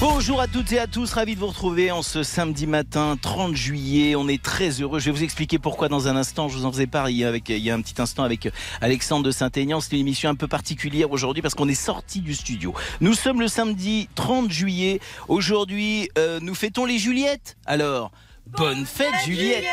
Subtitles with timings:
[0.00, 3.54] Bonjour à toutes et à tous, ravi de vous retrouver en ce samedi matin 30
[3.54, 4.16] juillet.
[4.16, 4.98] On est très heureux.
[4.98, 6.48] Je vais vous expliquer pourquoi dans un instant.
[6.48, 8.48] Je vous en faisais part avec, il y a un petit instant avec
[8.80, 9.78] Alexandre de Saint-Aignan.
[9.80, 12.72] C'est une émission un peu particulière aujourd'hui parce qu'on est sorti du studio.
[13.02, 15.00] Nous sommes le samedi 30 juillet.
[15.28, 17.58] Aujourd'hui, euh, nous fêtons les Juliettes.
[17.66, 18.10] Alors,
[18.46, 19.66] bonne, fête, Juliette.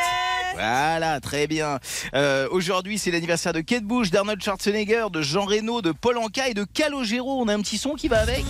[0.52, 1.78] Voilà, très bien.
[2.14, 6.50] Euh, Aujourd'hui, c'est l'anniversaire de Kate Bush, d'Arnold Schwarzenegger, de Jean Reno, de Paul Anka
[6.50, 7.40] et de Calogero.
[7.40, 8.44] On a un petit son qui va avec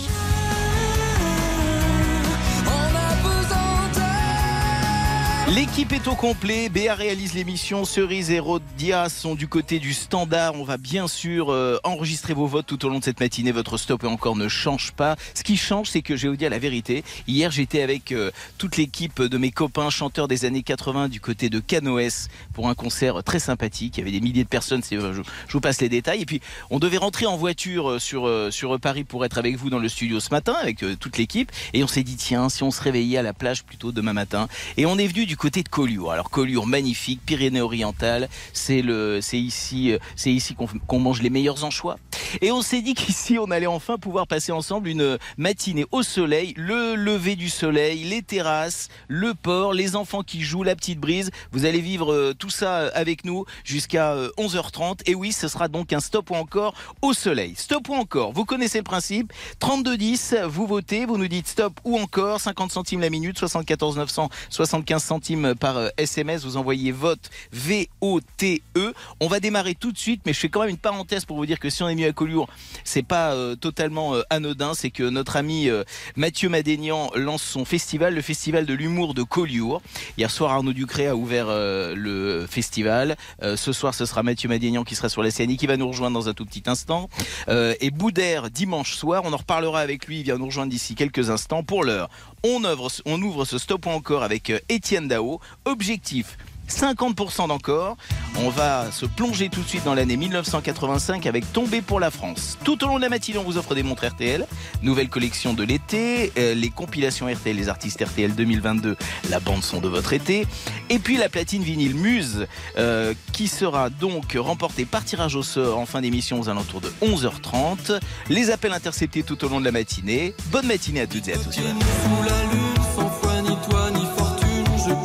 [5.55, 6.69] L'équipe est au complet.
[6.69, 7.83] Béa réalise l'émission.
[7.83, 10.53] Cerise et Rodia sont du côté du standard.
[10.53, 13.51] On va bien sûr euh, enregistrer vos votes tout au long de cette matinée.
[13.51, 15.15] Votre stop encore ne change pas.
[15.33, 17.03] Ce qui change, c'est que je vais vous dire la vérité.
[17.27, 21.49] Hier, j'étais avec euh, toute l'équipe de mes copains chanteurs des années 80 du côté
[21.49, 23.97] de Canoës pour un concert très sympathique.
[23.97, 24.83] Il y avait des milliers de personnes.
[24.83, 26.21] Je, je, vous passe les détails.
[26.21, 29.71] Et puis, on devait rentrer en voiture euh, sur, sur Paris pour être avec vous
[29.71, 31.51] dans le studio ce matin avec toute l'équipe.
[31.73, 34.47] Et on s'est dit, tiens, si on se réveillait à la plage plutôt demain matin.
[34.77, 36.11] Et on est venu du côté de Collioure.
[36.11, 40.53] Alors Collioure, magnifique, Pyrénées-Orientales, c'est le, c'est ici, euh, c'est ici
[40.85, 41.97] qu'on mange les meilleurs anchois.
[42.41, 46.53] Et on s'est dit qu'ici, on allait enfin pouvoir passer ensemble une matinée au soleil,
[46.57, 51.31] le lever du soleil, les terrasses, le port, les enfants qui jouent, la petite brise.
[51.51, 54.99] Vous allez vivre euh, tout ça euh, avec nous jusqu'à 11h30.
[55.05, 57.53] Et oui, ce sera donc un stop ou encore au soleil.
[57.55, 59.31] Stop ou encore, vous connaissez le principe.
[59.59, 64.29] 3210, vous votez, vous nous dites stop ou encore, 50 centimes la minute, 74 900,
[64.49, 65.28] 75 centimes
[65.59, 66.43] par SMS.
[66.43, 68.93] Euh, vous envoyez vote V-O-T-E.
[69.19, 71.45] On va démarrer tout de suite, mais je fais quand même une parenthèse pour vous
[71.45, 72.49] dire que si on est mieux à Collioure,
[72.83, 74.73] c'est pas euh, totalement euh, anodin.
[74.73, 75.69] C'est que notre ami
[76.15, 79.81] Mathieu Madénian lance son festival, le festival de l'humour de Collioure.
[80.17, 83.17] Hier soir, Arnaud Ducré a ouvert le festival.
[83.41, 86.19] ce soir, ce sera Mathieu Madénian qui sera sur la scène, qui va nous rejoindre
[86.19, 87.09] dans un tout petit instant.
[87.47, 89.23] et Boudère dimanche soir.
[89.25, 90.19] On en reparlera avec lui.
[90.19, 91.63] Il vient nous rejoindre d'ici quelques instants.
[91.63, 92.09] Pour l'heure,
[92.43, 95.39] on ouvre, ce stop encore avec Étienne Dao.
[95.65, 96.37] Objectif
[96.69, 97.97] 50% d'encore.
[98.37, 102.57] On va se plonger tout de suite dans l'année 1985 avec Tombé pour la France.
[102.63, 104.45] Tout au long de la matinée, on vous offre des montres RTL,
[104.81, 108.95] nouvelle collection de l'été, euh, les compilations RTL, les artistes RTL 2022,
[109.29, 110.47] la bande son de votre été,
[110.89, 112.47] et puis la platine vinyle Muse
[112.77, 116.91] euh, qui sera donc remportée par tirage au sort en fin d'émission aux alentours de
[117.01, 117.99] 11h30.
[118.29, 120.33] Les appels interceptés tout au long de la matinée.
[120.51, 121.59] Bonne matinée à toutes et à tous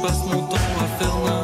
[0.03, 1.44] passe mon temps à faire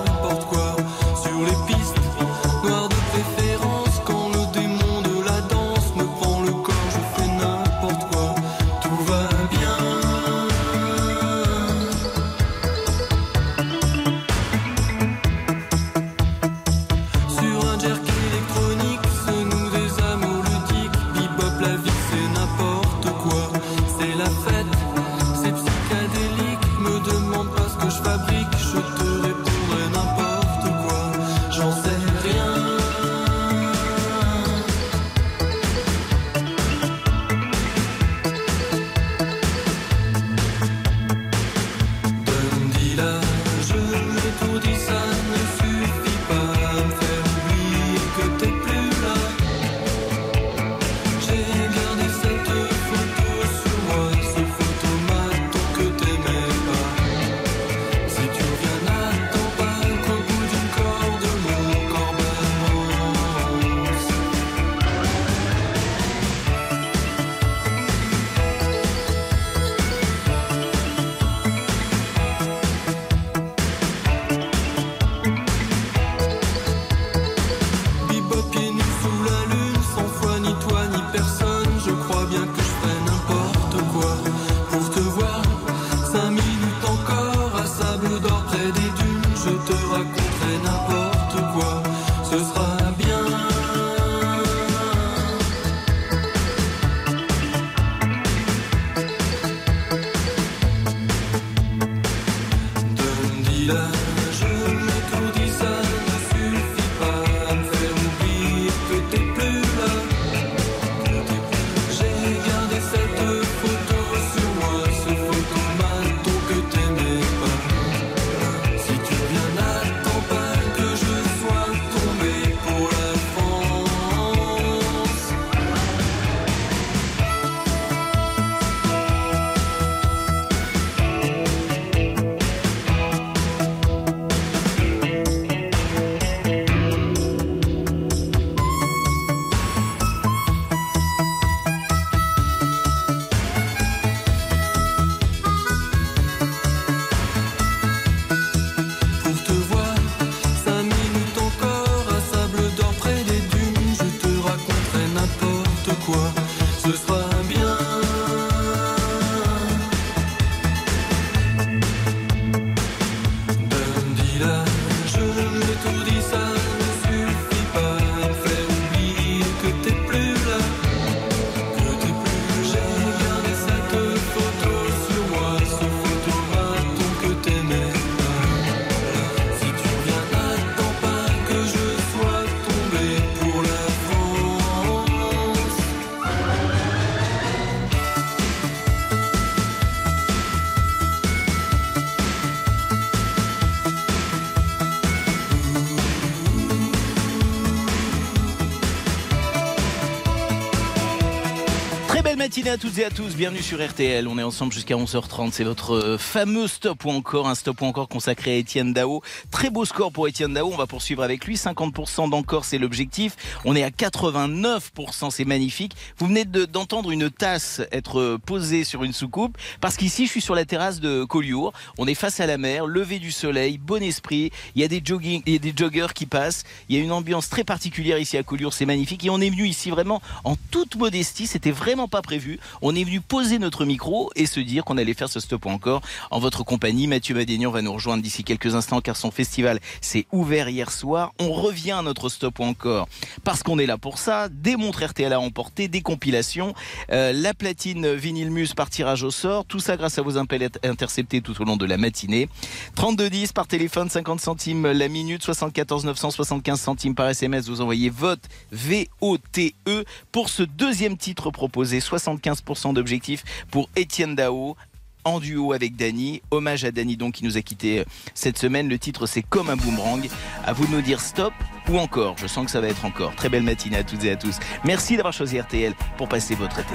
[202.37, 204.28] matinée à toutes et à tous, bienvenue sur RTL.
[204.28, 205.52] On est ensemble jusqu'à 11h30.
[205.52, 209.22] C'est votre euh, fameux stop ou encore, un stop ou encore consacré à Étienne Dao.
[209.50, 210.70] Très beau score pour Étienne Dao.
[210.72, 211.56] On va poursuivre avec lui.
[211.56, 213.37] 50% d'encore, c'est l'objectif.
[213.64, 215.96] On est à 89%, c'est magnifique.
[216.19, 220.55] Vous venez d'entendre une tasse être posée sur une soucoupe parce qu'ici, je suis sur
[220.55, 221.72] la terrasse de Collioure.
[221.99, 224.52] On est face à la mer, lever du soleil, bon esprit.
[224.75, 226.64] Il y a des jogging, il y a des joggers qui passent.
[226.88, 228.75] Il y a une ambiance très particulière ici à Collioure.
[228.75, 229.25] C'est magnifique.
[229.25, 231.46] Et on est venu ici vraiment en toute modestie.
[231.46, 232.58] C'était vraiment pas prévu.
[232.82, 236.02] On est venu poser notre micro et se dire qu'on allait faire ce stop encore
[236.30, 237.06] en votre compagnie.
[237.06, 241.32] Mathieu Madénian va nous rejoindre d'ici quelques instants car son festival s'est ouvert hier soir.
[241.38, 243.08] On revient à notre stop encore
[243.44, 244.48] parce qu'on est là pour ça.
[244.48, 246.74] Des montres RTL à emporter, des compilations,
[247.12, 249.64] euh, la platine vinyle Muse par tirage au sort.
[249.64, 252.48] Tout ça grâce à vos appels interceptés tout au long de la matinée.
[252.96, 257.68] 3210 par téléphone, 50 centimes la minute, 74 975 centimes par SMS.
[257.68, 258.42] Vous envoyez vote
[258.72, 262.00] V-O-T-E pour ce deuxième titre proposé.
[262.00, 264.76] 75% d'objectifs pour Étienne Dao
[265.25, 266.43] en duo avec Dany.
[266.50, 268.05] Hommage à Dany donc qui nous a quitté euh,
[268.35, 268.88] cette semaine.
[268.88, 270.29] Le titre c'est comme un boomerang.
[270.64, 271.52] À vous de nous dire stop
[271.88, 272.37] ou encore.
[272.38, 273.35] Je sens que ça va être encore.
[273.37, 274.58] Très belle matinée à toutes et à tous.
[274.85, 276.94] Merci d'avoir choisi RTL pour passer votre été.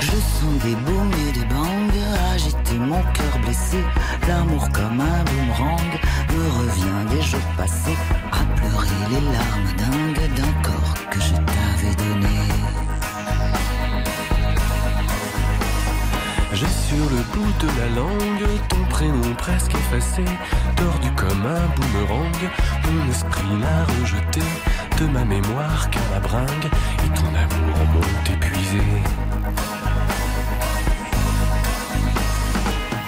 [0.00, 1.82] Je sens des et des bangs
[2.34, 3.78] agiter mon cœur blessé.
[4.26, 5.92] L'amour comme un boomerang
[6.34, 7.96] me revient des jours passés
[8.32, 11.61] à pleurer les larmes dingues d'un corps que je t'avais
[16.62, 20.24] J'ai sur le bout de la langue ton prénom presque effacé,
[20.76, 22.50] tordu comme un boomerang.
[22.84, 24.42] Mon esprit l'a rejeté
[25.00, 26.68] de ma mémoire car la bringue
[27.04, 28.80] et ton amour m'ont épuisé.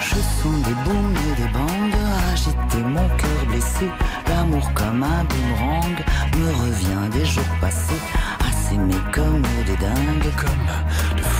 [0.01, 1.95] Je sens des booms et des bangs
[2.33, 3.89] agiter mon cœur blessé.
[4.27, 6.03] L'amour comme un boomerang
[6.37, 8.01] me revient des jours passés
[8.45, 10.33] à s'aimer comme des dingues.
[10.35, 11.34] Comme de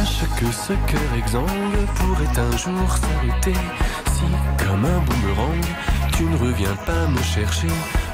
[0.00, 3.52] Sache que ce cœur exsangue pourrait un jour s'arrêter.
[4.14, 4.24] Si,
[4.64, 5.64] comme un boomerang,
[6.12, 7.68] tu ne reviens pas me chercher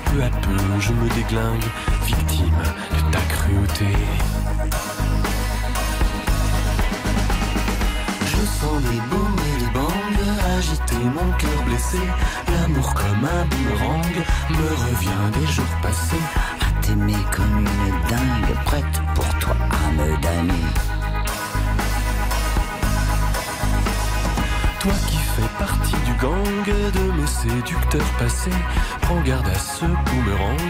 [0.07, 1.63] Peu à peu je me déglingue,
[2.05, 3.87] victime de ta cruauté.
[8.25, 12.01] Je sens des booms et des bangs agiter mon cœur blessé.
[12.49, 16.27] L'amour comme un boomerang me revient des jours passés.
[16.67, 20.96] À t'aimer comme une dingue prête pour toi à me
[24.87, 28.53] Toi qui fais partie du gang de mes séducteurs passés
[29.03, 30.61] Prends garde à ce boomerang,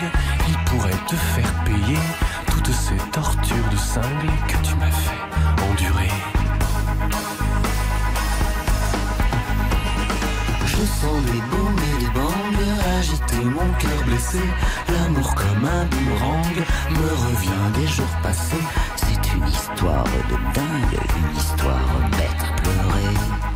[0.48, 1.98] il pourrait te faire payer
[2.46, 6.10] Toutes ces tortures de cinglé que tu m'as fait endurer
[10.64, 12.46] Je sens des booms et des bangs
[12.98, 14.40] agiter mon cœur blessé.
[14.88, 16.56] L'amour comme un boomerang
[16.90, 18.56] me revient des jours passés.
[18.96, 23.55] C'est une histoire de dingue, une histoire bête à pleurer.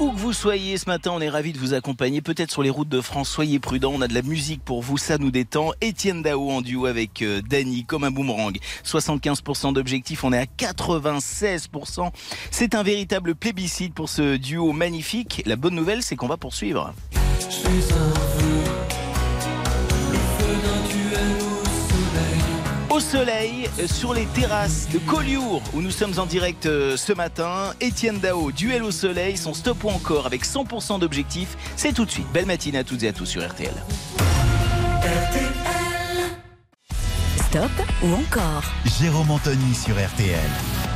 [0.00, 2.22] Où que vous soyez, ce matin, on est ravis de vous accompagner.
[2.22, 3.92] Peut-être sur les routes de France, soyez prudents.
[3.94, 5.72] On a de la musique pour vous, ça nous détend.
[5.82, 8.56] Étienne Dao en duo avec euh, Dany, comme un boomerang.
[8.84, 12.10] 75% d'objectifs, on est à 96%.
[12.50, 15.42] C'est un véritable plébiscite pour ce duo magnifique.
[15.44, 16.94] La bonne nouvelle, c'est qu'on va poursuivre.
[22.94, 27.72] Au soleil, sur les terrasses de Collioure, où nous sommes en direct euh, ce matin.
[27.80, 31.56] Étienne Dao, duel au soleil, son stop ou encore avec 100% d'objectifs.
[31.74, 32.30] C'est tout de suite.
[32.32, 33.74] Belle matinée à toutes et à tous sur RTL.
[37.48, 37.72] Stop
[38.04, 38.62] ou encore?
[39.00, 40.93] Jérôme Anthony sur RTL.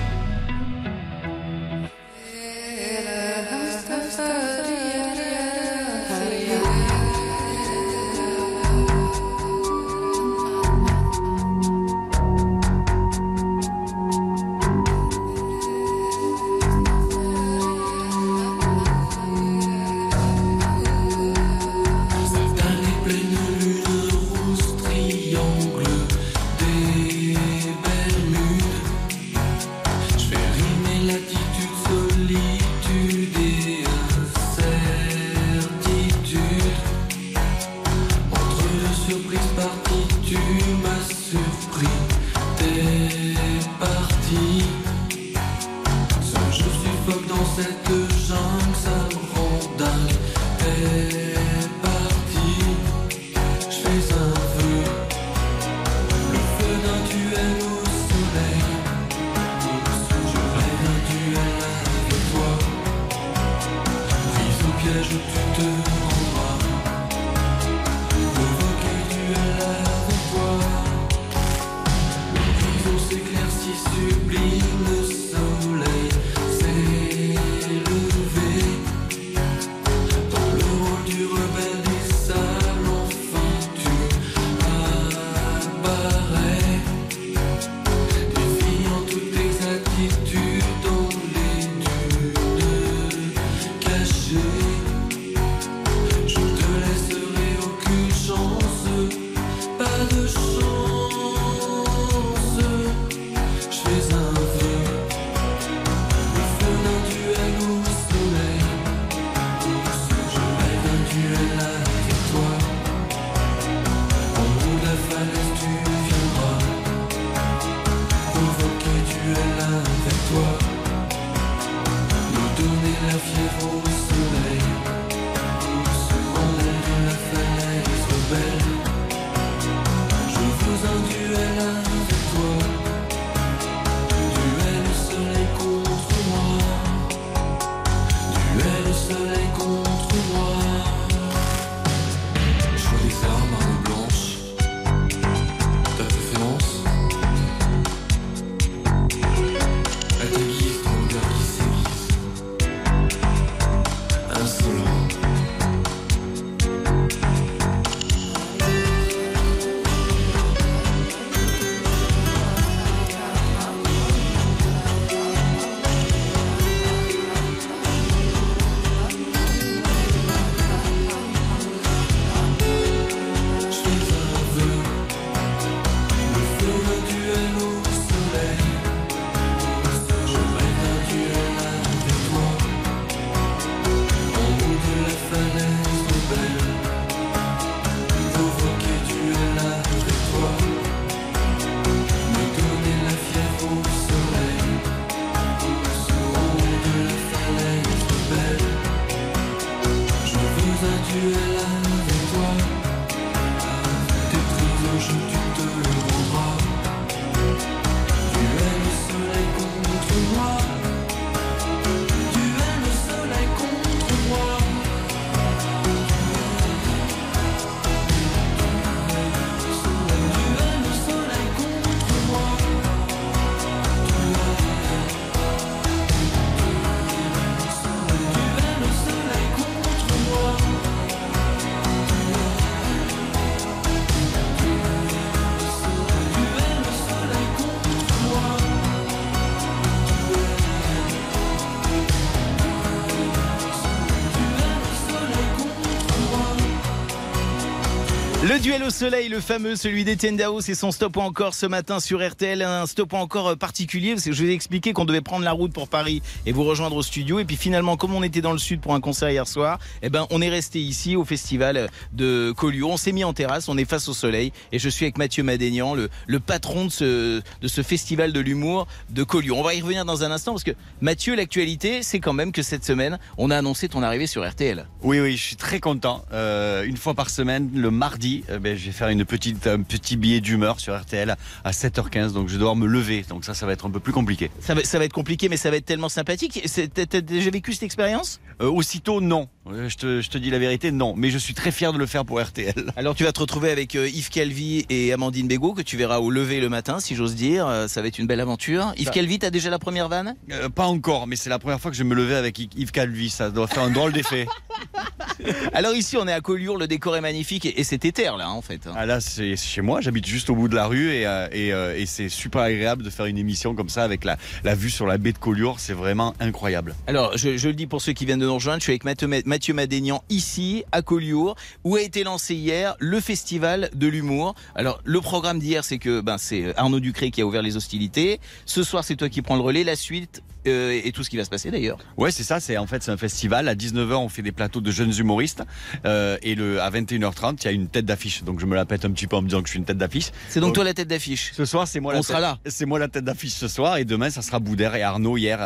[248.40, 251.99] Le duel au soleil, le fameux, celui d'Etienne Dao, c'est son stop encore ce matin
[251.99, 252.62] sur RTL.
[252.62, 255.50] Un stop encore euh, particulier, parce que je vous ai expliqué qu'on devait prendre la
[255.50, 257.40] route pour Paris et vous rejoindre au studio.
[257.40, 260.09] Et puis finalement, comme on était dans le sud pour un concert hier soir, eh
[260.09, 262.92] ben, on est resté ici au festival de Collioure.
[262.92, 264.52] On s'est mis en terrasse, on est face au soleil.
[264.71, 268.87] Et je suis avec Mathieu Madénian, le, patron de ce, de ce festival de l'humour
[269.11, 269.59] de Collioure.
[269.59, 272.62] On va y revenir dans un instant, parce que Mathieu, l'actualité, c'est quand même que
[272.62, 274.87] cette semaine, on a annoncé ton arrivée sur RTL.
[275.02, 276.25] Oui, oui, je suis très content.
[276.33, 279.82] Euh, une fois par semaine, le mardi, euh, ben, je vais faire une petite, un
[279.82, 283.25] petit billet d'humeur sur RTL à 7h15, donc je vais devoir me lever.
[283.28, 284.50] Donc ça, ça va être un peu plus compliqué.
[284.61, 286.62] Ça va, ça va être compliqué, mais ça va être tellement sympathique.
[286.94, 288.40] T'as déjà vécu cette expérience?
[288.61, 289.49] Euh, aussitôt, non.
[289.70, 291.14] Je te, je te dis la vérité, non.
[291.16, 292.72] Mais je suis très fier de le faire pour RTL.
[292.96, 296.18] Alors tu vas te retrouver avec euh, Yves Calvi et Amandine Bégaud que tu verras
[296.18, 297.66] au lever le matin, si j'ose dire.
[297.66, 298.92] Euh, Ça va être une belle aventure.
[298.96, 300.34] Yves Ça- Calvi, t'as déjà la première vanne?
[300.50, 302.90] Euh, pas encore, mais c'est la première fois que je vais me lever avec Yves
[302.92, 303.30] Calvi.
[303.30, 304.46] Ça doit faire un drôle d'effet.
[305.72, 308.50] Alors ici, on est à Collioure, le décor est magnifique et, et c'est éther là,
[308.50, 308.87] en fait.
[308.87, 308.92] hein.
[308.96, 310.00] Ah là, c'est chez moi.
[310.00, 311.22] J'habite juste au bout de la rue et,
[311.52, 314.90] et, et c'est super agréable de faire une émission comme ça avec la, la vue
[314.90, 315.78] sur la baie de Collioure.
[315.80, 316.94] C'est vraiment incroyable.
[317.06, 319.04] Alors, je, je le dis pour ceux qui viennent de nous rejoindre, je suis avec
[319.04, 319.28] Mathieu,
[319.59, 324.55] Mathieu Madénian ici, à Collioure, où a été lancé hier le festival de l'humour.
[324.77, 328.38] Alors, le programme d'hier, c'est que ben, c'est Arnaud Ducré qui a ouvert les hostilités.
[328.67, 331.37] Ce soir, c'est toi qui prends le relais, la suite euh, et tout ce qui
[331.37, 331.98] va se passer d'ailleurs.
[332.16, 332.60] Ouais, c'est ça.
[332.60, 333.68] C'est en fait c'est un festival.
[333.68, 335.62] À 19h, on fait des plateaux de jeunes humoristes
[336.04, 338.42] euh, et le à 21h30, il y a une tête d'affiche.
[338.44, 339.84] Donc je me la pète un petit peu en me disant que je suis une
[339.84, 340.30] tête d'affiche.
[340.48, 341.52] C'est donc Donc, toi la tête d'affiche.
[341.54, 342.12] Ce soir, c'est moi.
[342.12, 342.58] la On sera tête- là.
[342.70, 345.58] C'est moi la tête d'affiche ce soir et demain, ça sera Boudère et Arnaud hier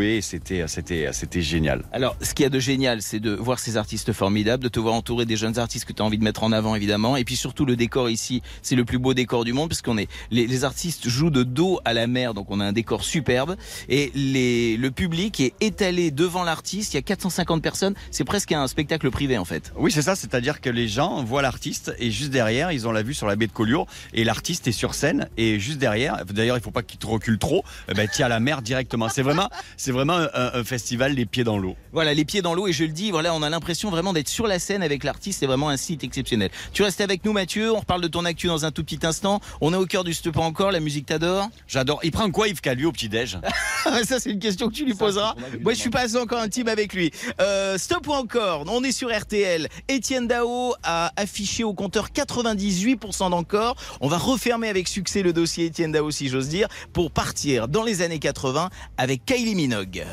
[0.00, 1.84] et C'était c'était c'était génial.
[1.92, 4.80] Alors, ce qu'il y a de génial, c'est de voir ces artistes formidables, de te
[4.80, 7.16] voir entouré des jeunes artistes que tu as envie de mettre en avant, évidemment.
[7.16, 10.08] Et puis surtout, le décor ici, c'est le plus beau décor du monde, puisqu'on est,
[10.30, 13.56] les, les artistes jouent de dos à la mer, donc on a un décor superbe.
[13.88, 16.94] Et et les, le public est étalé devant l'artiste.
[16.94, 17.94] Il y a 450 personnes.
[18.10, 19.72] C'est presque un spectacle privé en fait.
[19.76, 23.02] Oui, c'est ça, c'est-à-dire que les gens voient l'artiste et juste derrière, ils ont la
[23.02, 26.56] vue sur la baie de Collioure et l'artiste est sur scène et juste derrière, d'ailleurs,
[26.56, 29.08] il faut pas qu'il te recule trop, eh ben, tu as la mer directement.
[29.08, 31.76] C'est vraiment, c'est vraiment un, un festival les pieds dans l'eau.
[31.92, 34.28] Voilà, les pieds dans l'eau et je le dis, voilà, on a l'impression vraiment d'être
[34.28, 35.40] sur la scène avec l'artiste.
[35.40, 36.50] C'est vraiment un site exceptionnel.
[36.72, 37.72] Tu restes avec nous, Mathieu.
[37.72, 39.40] On reparle de ton actu dans un tout petit instant.
[39.60, 40.70] On est au cœur du Stop encore.
[40.70, 41.48] La musique t'adore.
[41.66, 42.00] J'adore.
[42.02, 43.38] Il prend quoi Yves Calu au petit déj
[44.04, 45.34] Ça, c'est une question que tu lui poseras.
[45.62, 47.10] Moi, je suis pas encore intime avec lui.
[47.40, 49.68] Euh, stop ou encore On est sur RTL.
[49.88, 53.76] Étienne Dao a affiché au compteur 98% d'encore.
[54.00, 57.82] On va refermer avec succès le dossier Étienne Dao, si j'ose dire, pour partir dans
[57.82, 60.04] les années 80 avec Kylie Minogue.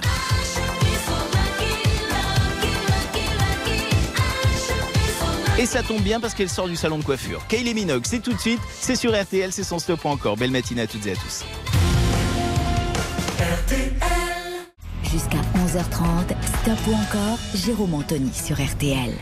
[5.57, 7.45] Et ça tombe bien parce qu'elle sort du salon de coiffure.
[7.47, 10.35] Kylie Minogue, c'est tout de suite, c'est sur RTL, c'est son stop encore.
[10.35, 11.45] Belle matinée à toutes et à tous.
[15.03, 19.13] Jusqu'à 11h30, stop ou encore, Jérôme Anthony sur RTL.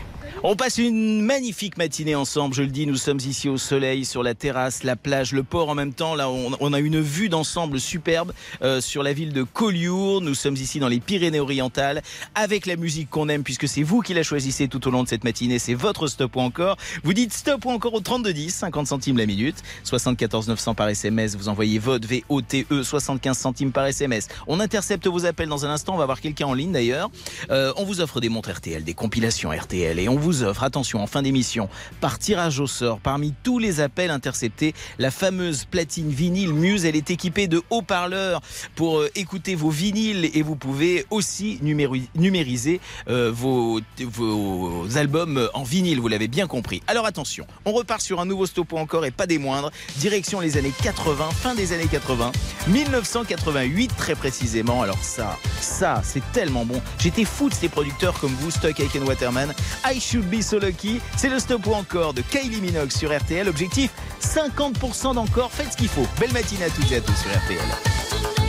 [0.46, 4.22] On passe une magnifique matinée ensemble, je le dis, nous sommes ici au soleil, sur
[4.22, 6.14] la terrasse, la plage, le port en même temps.
[6.14, 10.20] Là, on, a une vue d'ensemble superbe euh, sur la ville de Collioure.
[10.20, 12.02] Nous sommes ici dans les Pyrénées-Orientales
[12.34, 15.08] avec la musique qu'on aime puisque c'est vous qui la choisissez tout au long de
[15.08, 15.58] cette matinée.
[15.58, 16.76] C'est votre stop ou encore.
[17.04, 21.36] Vous dites stop ou encore au 3210, 50 centimes la minute, 74 900 par SMS.
[21.36, 24.28] Vous envoyez vote VOTE 75 centimes par SMS.
[24.46, 25.94] On intercepte vos appels dans un instant.
[25.94, 27.10] On va voir quelqu'un en ligne d'ailleurs.
[27.48, 31.02] Euh, on vous offre des montres RTL, des compilations RTL et on vous offre, attention,
[31.02, 31.68] en fin d'émission,
[32.00, 36.96] par tirage au sort, parmi tous les appels interceptés, la fameuse platine vinyle Muse, elle
[36.96, 38.40] est équipée de haut-parleurs
[38.74, 45.62] pour euh, écouter vos vinyles et vous pouvez aussi numériser euh, vos, vos albums en
[45.62, 46.82] vinyle, vous l'avez bien compris.
[46.86, 50.56] Alors attention, on repart sur un nouveau stop encore et pas des moindres, direction les
[50.56, 52.32] années 80, fin des années 80,
[52.68, 54.82] 1988 très précisément.
[54.82, 56.80] Alors ça, ça, c'est tellement bon.
[56.98, 59.52] J'étais fou de ces producteurs comme vous, Stock Aiken Waterman.
[59.84, 61.00] I Should Be So Lucky.
[61.16, 63.48] C'est le stop ou encore de Kylie Minogue sur RTL.
[63.48, 65.50] Objectif 50% d'encore.
[65.52, 66.06] Faites ce qu'il faut.
[66.18, 68.43] Belle matinée à toutes et à tous sur RTL.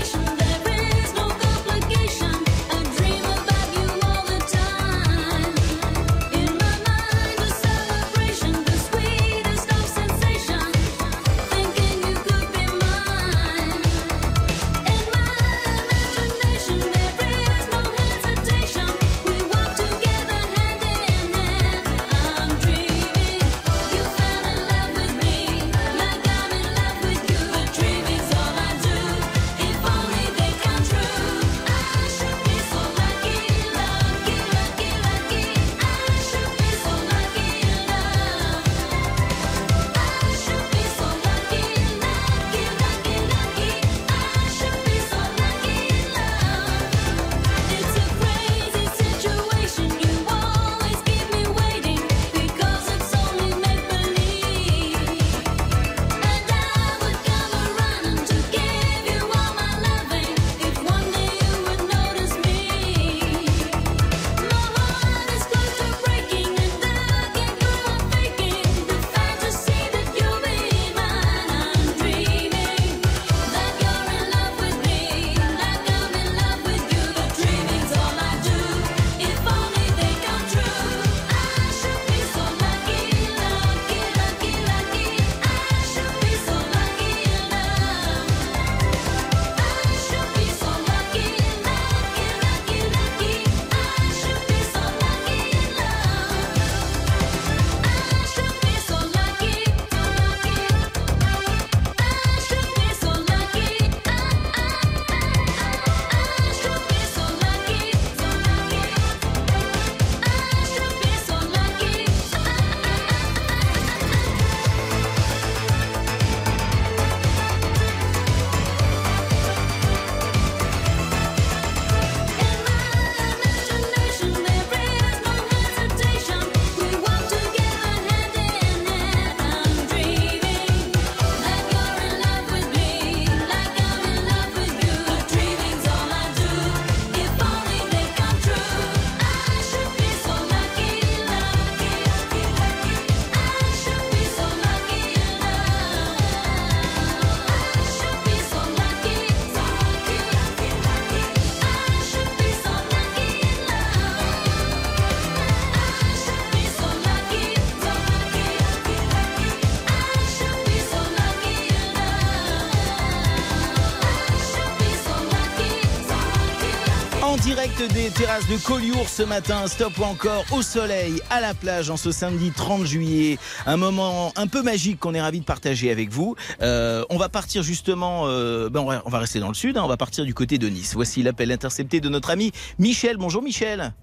[168.16, 172.12] Terrasses de Collioure ce matin, stop ou encore au soleil, à la plage en ce
[172.12, 173.38] samedi 30 juillet.
[173.66, 176.36] Un moment un peu magique qu'on est ravi de partager avec vous.
[176.62, 179.78] Euh, on va partir justement, euh, ben on, va, on, va, rester dans le sud,
[179.78, 180.94] hein, on va partir du côté de Nice.
[180.96, 183.18] Voici l'appel intercepté de notre ami Michel.
[183.18, 183.94] Bonjour Michel.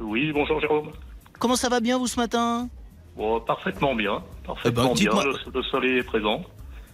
[0.00, 0.90] Oui, bonjour Jérôme.
[1.38, 2.68] Comment ça va bien vous ce matin?
[3.16, 4.22] Bon, Parfaitement bien.
[4.44, 6.42] Parfaitement eh ben, bien, le, le soleil est présent.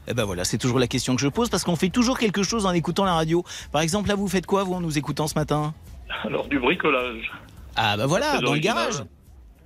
[0.08, 2.42] Eh ben voilà, c'est toujours la question que je pose parce qu'on fait toujours quelque
[2.42, 3.44] chose en écoutant la radio.
[3.72, 5.72] Par exemple, là, vous faites quoi, vous, en nous écoutant ce matin?
[6.25, 7.33] Alors, du bricolage.
[7.77, 9.03] Ah bah voilà, dans le garage.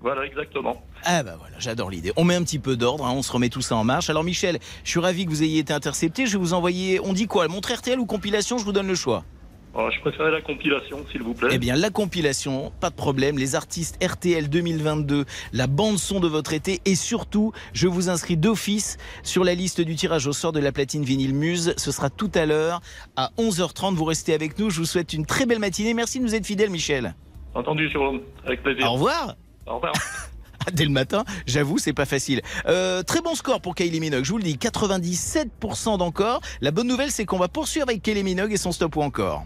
[0.01, 0.83] Voilà, exactement.
[1.05, 2.13] Ah bah voilà, j'adore l'idée.
[2.17, 4.11] On met un petit peu d'ordre, hein, on se remet tout ça en marche.
[4.11, 6.27] Alors Michel, je suis ravi que vous ayez été intercepté.
[6.27, 8.95] Je vais vous envoyer, on dit quoi, montre RTL ou compilation Je vous donne le
[8.95, 9.25] choix.
[9.73, 11.51] Oh, je préférais la compilation, s'il vous plaît.
[11.53, 13.39] Eh bien, la compilation, pas de problème.
[13.39, 18.99] Les artistes RTL 2022, la bande-son de votre été et surtout, je vous inscris d'office
[19.23, 21.75] sur la liste du tirage au sort de la platine vinyle Muse.
[21.77, 22.81] Ce sera tout à l'heure
[23.15, 23.95] à 11h30.
[23.95, 24.71] Vous restez avec nous.
[24.71, 25.95] Je vous souhaite une très belle matinée.
[25.95, 27.15] Merci de nous être fidèles, Michel.
[27.55, 28.23] Entendu, Jérôme.
[28.45, 28.87] Avec plaisir.
[28.87, 29.37] Au revoir.
[29.67, 29.93] Au revoir.
[30.73, 32.43] Dès le matin, j'avoue, c'est pas facile.
[32.67, 36.41] Euh, très bon score pour Kylie Minogue, je vous le dis, 97% d'encore.
[36.61, 39.45] La bonne nouvelle, c'est qu'on va poursuivre avec Kylie Minogue et son stop ou encore.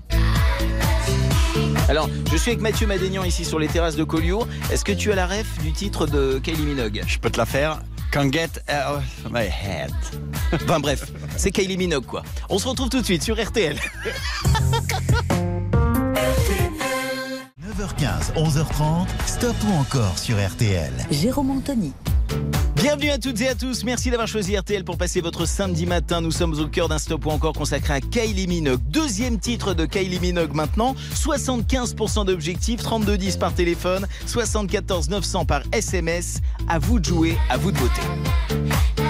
[1.88, 4.48] Alors, je suis avec Mathieu Madénian ici sur les terrasses de Collioure.
[4.72, 7.02] Est-ce que tu as la ref du titre de Kylie Minogue?
[7.06, 7.80] Je peux te la faire.
[8.10, 9.92] Can't get out of my head.
[10.52, 12.22] Enfin bref, c'est Kylie Minogue quoi.
[12.48, 13.76] On se retrouve tout de suite sur RTL.
[17.78, 20.92] 9h15, 11h30, stop ou encore sur RTL.
[21.10, 21.92] Jérôme Anthony.
[22.76, 23.82] Bienvenue à toutes et à tous.
[23.82, 26.20] Merci d'avoir choisi RTL pour passer votre samedi matin.
[26.20, 28.80] Nous sommes au cœur d'un stop ou encore consacré à Kylie Minogue.
[28.88, 30.94] Deuxième titre de Kylie Minogue maintenant.
[31.14, 36.42] 75% d'objectifs, 32 10 par téléphone, 74 900 par SMS.
[36.68, 39.03] À vous de jouer, à vous de voter.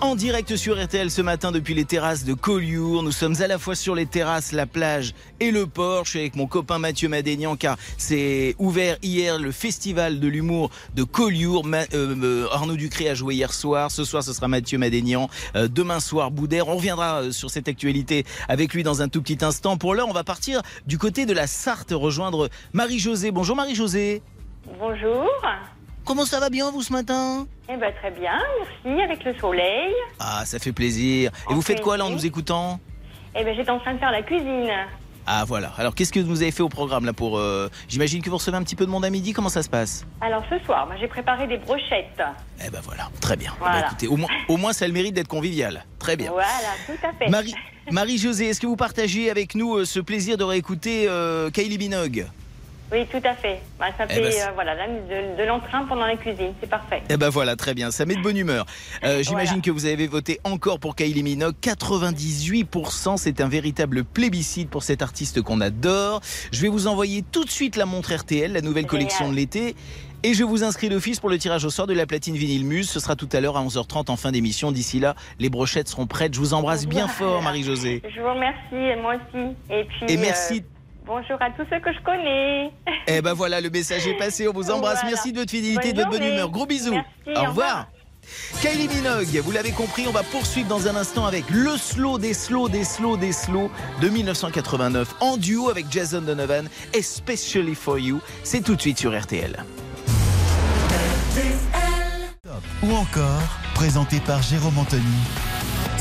[0.00, 3.02] En direct sur RTL ce matin depuis les terrasses de Collioure.
[3.02, 6.04] Nous sommes à la fois sur les terrasses, la plage et le port.
[6.04, 10.70] Je suis avec mon copain Mathieu Madénian car c'est ouvert hier le festival de l'humour
[10.94, 11.66] de Collioure.
[11.66, 13.90] Euh, euh, Arnaud Ducré a joué hier soir.
[13.90, 15.28] Ce soir, ce sera Mathieu Madénian.
[15.56, 16.68] Euh, demain soir, Boudère.
[16.68, 19.76] On reviendra sur cette actualité avec lui dans un tout petit instant.
[19.76, 23.30] Pour l'heure, on va partir du côté de la Sarthe rejoindre Marie-Josée.
[23.30, 24.22] Bonjour Marie-Josée.
[24.78, 25.28] Bonjour.
[26.10, 28.32] Comment ça va bien vous ce matin Eh ben très bien,
[28.84, 29.94] merci, avec le soleil.
[30.18, 31.30] Ah, ça fait plaisir.
[31.48, 32.80] Et vous faites quoi là en nous écoutant
[33.36, 34.72] Eh ben j'étais en train de faire la cuisine.
[35.24, 35.70] Ah voilà.
[35.78, 38.56] Alors qu'est-ce que vous avez fait au programme là pour euh, J'imagine que vous recevez
[38.56, 39.32] un petit peu de monde à midi.
[39.32, 42.20] Comment ça se passe Alors ce soir, j'ai préparé des brochettes.
[42.66, 43.54] Eh ben voilà, très bien.
[43.60, 45.84] Eh ben, écoutez, au moins, au moins ça a le mérite d'être convivial.
[46.00, 46.32] Très bien.
[46.32, 46.48] Voilà,
[46.86, 47.28] tout à fait.
[47.28, 47.54] Marie,
[47.92, 51.78] Marie José, est-ce que vous partagez avec nous euh, ce plaisir de réécouter euh, Kylie
[51.78, 52.26] Minogue?
[52.92, 53.60] Oui, tout à fait.
[53.78, 56.52] Bah, ça eh fait ben, euh, voilà, de, l'entrain pendant la cuisine.
[56.60, 57.02] C'est parfait.
[57.08, 57.90] Eh ben voilà, très bien.
[57.90, 58.66] Ça met de bonne humeur.
[59.04, 61.54] Euh, j'imagine que vous avez voté encore pour Kylie Minogue.
[61.62, 66.20] 98%, c'est un véritable plébiscite pour cet artiste qu'on adore.
[66.52, 69.76] Je vais vous envoyer tout de suite la montre RTL, la nouvelle collection de l'été.
[70.22, 72.90] Et je vous inscris d'office pour le tirage au sort de la platine vinyle Muse.
[72.90, 74.70] Ce sera tout à l'heure à 11h30 en fin d'émission.
[74.70, 76.34] D'ici là, les brochettes seront prêtes.
[76.34, 78.02] Je vous embrasse bien fort, Marie-Josée.
[78.04, 79.56] Je vous remercie, moi aussi.
[79.70, 80.12] Et puis.
[80.12, 80.58] Et merci.
[80.58, 80.79] Euh,
[81.12, 82.70] Bonjour à tous ceux que je connais.
[83.08, 84.46] Eh ben voilà, le message est passé.
[84.46, 85.00] On vous embrasse.
[85.02, 86.50] Merci de votre fidélité, de votre bonne humeur.
[86.50, 86.94] Gros bisous.
[87.26, 87.88] au, revoir.
[88.60, 92.32] Kylie Minogue, vous l'avez compris, on va poursuivre dans un instant avec le slow des
[92.32, 98.20] slow des slow des slow de 1989 en duo avec Jason Donovan, Especially for You.
[98.44, 99.64] C'est tout de suite sur RTL.
[102.84, 105.02] Ou encore, présenté par Jérôme Anthony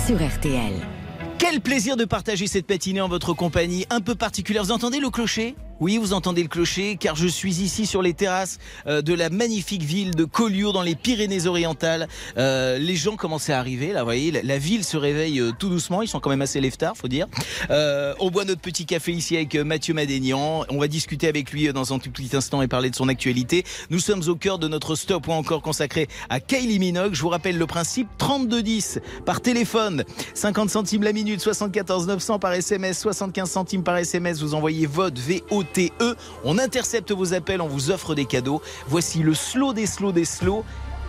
[0.06, 0.99] sur RTL.
[1.40, 4.62] Quel plaisir de partager cette matinée en votre compagnie un peu particulière.
[4.62, 5.56] Vous entendez le clocher?
[5.80, 9.30] Oui, vous entendez le clocher, car je suis ici sur les terrasses euh, de la
[9.30, 12.08] magnifique ville de Collioure dans les Pyrénées-Orientales.
[12.38, 16.02] Euh, les gens commencent à arriver, là, voyez, la, ville se réveille euh, tout doucement.
[16.02, 17.28] Ils sont quand même assez leftards, faut dire.
[17.70, 20.66] on boit notre petit café ici avec Mathieu Madénian.
[20.70, 23.64] On va discuter avec lui dans un tout petit instant et parler de son actualité.
[23.90, 27.14] Nous sommes au cœur de notre stop ou encore consacré à Kylie Minogue.
[27.14, 32.54] Je vous rappelle le principe 3210 par téléphone, 50 centimes la minute, 74 900 par
[32.54, 34.42] SMS, 75 centimes par SMS.
[34.42, 36.16] Vous envoyez vote VO TE.
[36.44, 38.62] On intercepte vos appels, on vous offre des cadeaux.
[38.88, 40.64] Voici le slow des slow des slow.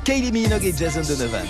[0.04, 1.46] Kylie Minogue et Jason Donovan.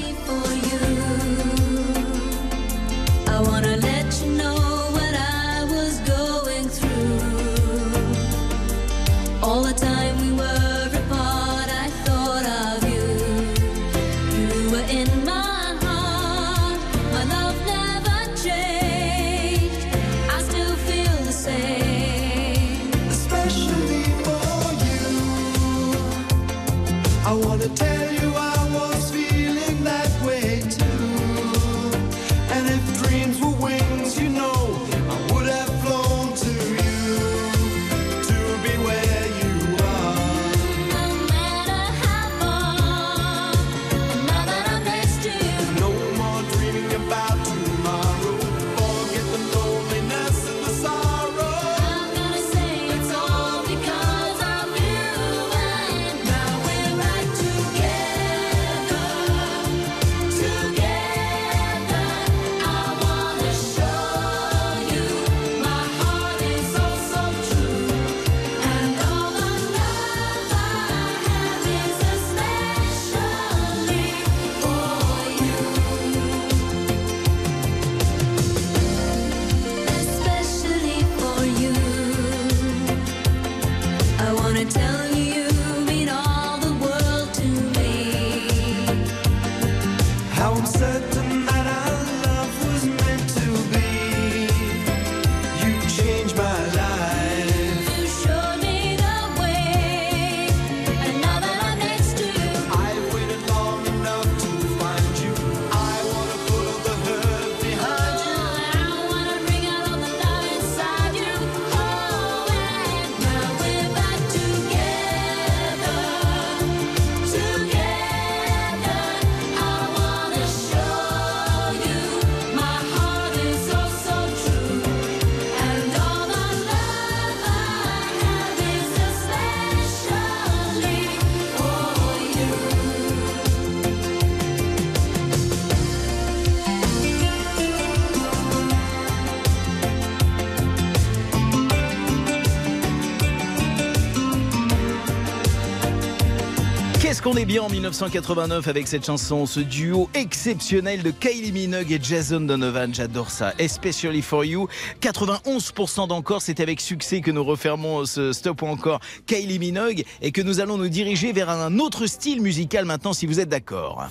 [147.36, 152.40] Est bien en 1989 avec cette chanson, ce duo exceptionnel de Kylie Minogue et Jason
[152.40, 153.54] Donovan, j'adore ça.
[153.58, 154.68] Especially for you,
[155.00, 160.32] 91% d'encore, c'est avec succès que nous refermons ce stop ou encore Kylie Minogue et
[160.32, 164.08] que nous allons nous diriger vers un autre style musical maintenant si vous êtes d'accord.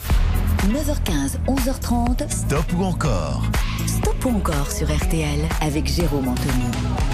[0.70, 2.32] 9h15, 11h30.
[2.32, 3.44] Stop ou encore?
[3.86, 7.09] Stop ou encore sur RTL avec Jérôme Anthony.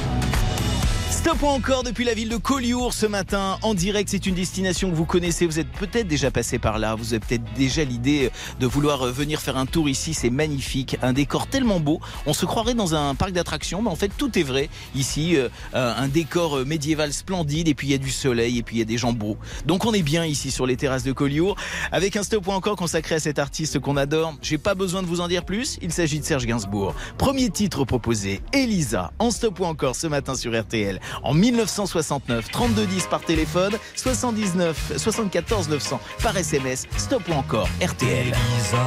[1.26, 4.10] Stop encore depuis la ville de Collioure ce matin en direct.
[4.10, 5.48] C'est une destination que vous connaissez.
[5.48, 6.94] Vous êtes peut-être déjà passé par là.
[6.94, 10.14] Vous avez peut-être déjà l'idée de vouloir venir faire un tour ici.
[10.14, 10.98] C'est magnifique.
[11.02, 12.00] Un décor tellement beau.
[12.28, 14.70] On se croirait dans un parc d'attractions, mais en fait tout est vrai.
[14.94, 18.76] Ici, euh, un décor médiéval splendide et puis il y a du soleil et puis
[18.76, 19.38] il y a des gens beaux.
[19.66, 21.56] Donc on est bien ici sur les terrasses de Collioure
[21.92, 24.36] avec un stop encore consacré à cet artiste qu'on adore.
[24.44, 25.80] J'ai pas besoin de vous en dire plus.
[25.82, 26.94] Il s'agit de Serge Gainsbourg.
[27.18, 32.50] Premier titre proposé, Elisa, en stop encore ce matin sur RTL en 1969.
[32.52, 36.86] 3210 par téléphone, 79 74 900 par SMS.
[36.98, 38.28] Stop ou encore RTL.
[38.28, 38.86] Elisa,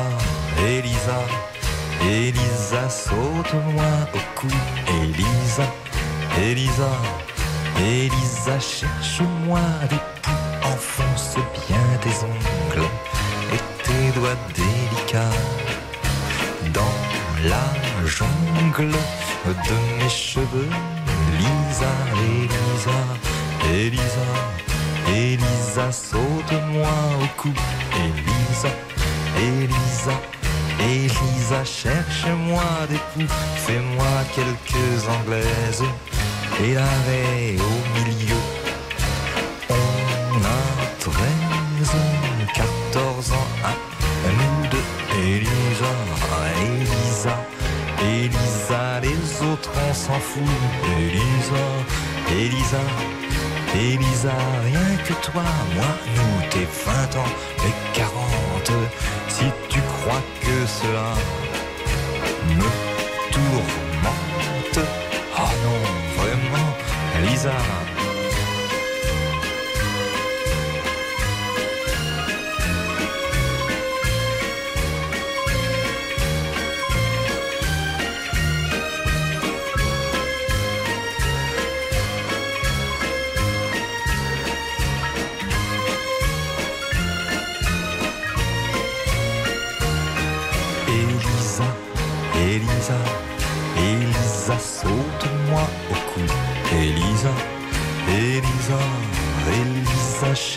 [0.66, 1.20] Elisa,
[2.02, 4.48] Elisa, saute-moi au cou.
[5.02, 5.64] Elisa,
[6.40, 6.90] Elisa,
[7.80, 9.60] Elisa, cherche-moi
[9.90, 10.30] des poux.
[10.64, 11.36] Enfonce
[11.66, 12.86] bien tes ongles
[13.52, 15.36] et tes doigts délicats
[16.72, 18.92] dans la jungle
[19.46, 20.68] de mes cheveux.
[21.38, 22.98] Elisa, Elisa,
[23.72, 24.26] Elisa,
[25.08, 26.88] Elisa, saute-moi
[27.22, 27.52] au cou.
[27.94, 28.68] Elisa,
[29.36, 30.16] Elisa,
[30.80, 33.32] Elisa, cherche-moi des poux.
[33.56, 35.84] Fais-moi quelques anglaises
[36.60, 38.42] et l'arrêt au milieu.
[39.70, 40.60] On a
[40.98, 41.14] 13,
[49.66, 50.42] on s'en fout.
[50.98, 51.66] Elisa,
[52.30, 52.84] Elisa,
[53.74, 55.42] Elisa, rien que toi,
[55.74, 57.32] moi, nous, tes 20 ans
[57.66, 58.72] et 40.
[59.28, 61.14] Si tu crois que cela
[62.56, 62.70] me
[63.32, 64.80] tourmente,
[65.36, 66.70] oh non, vraiment.
[67.18, 67.52] Elisa,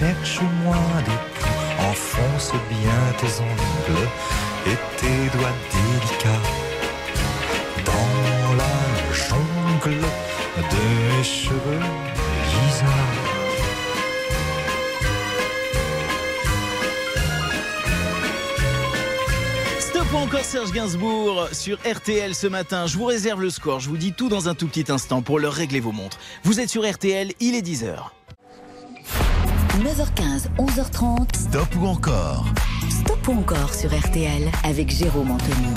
[0.01, 1.89] cherche-moi des poux.
[1.89, 4.07] Enfonce bien tes ongles
[4.65, 6.45] et tes doigts délicats
[7.85, 10.01] dans la jungle
[10.57, 11.85] de mes cheveux.
[20.13, 22.85] Ou encore Serge Gainsbourg sur RTL ce matin.
[22.85, 23.79] Je vous réserve le score.
[23.79, 26.17] Je vous dis tout dans un tout petit instant pour leur régler vos montres.
[26.43, 28.09] Vous êtes sur RTL, il est 10h.
[29.79, 31.33] 9h15, 11h30.
[31.33, 32.45] Stop ou encore
[32.89, 35.67] Stop ou encore sur RTL avec Jérôme Anthony.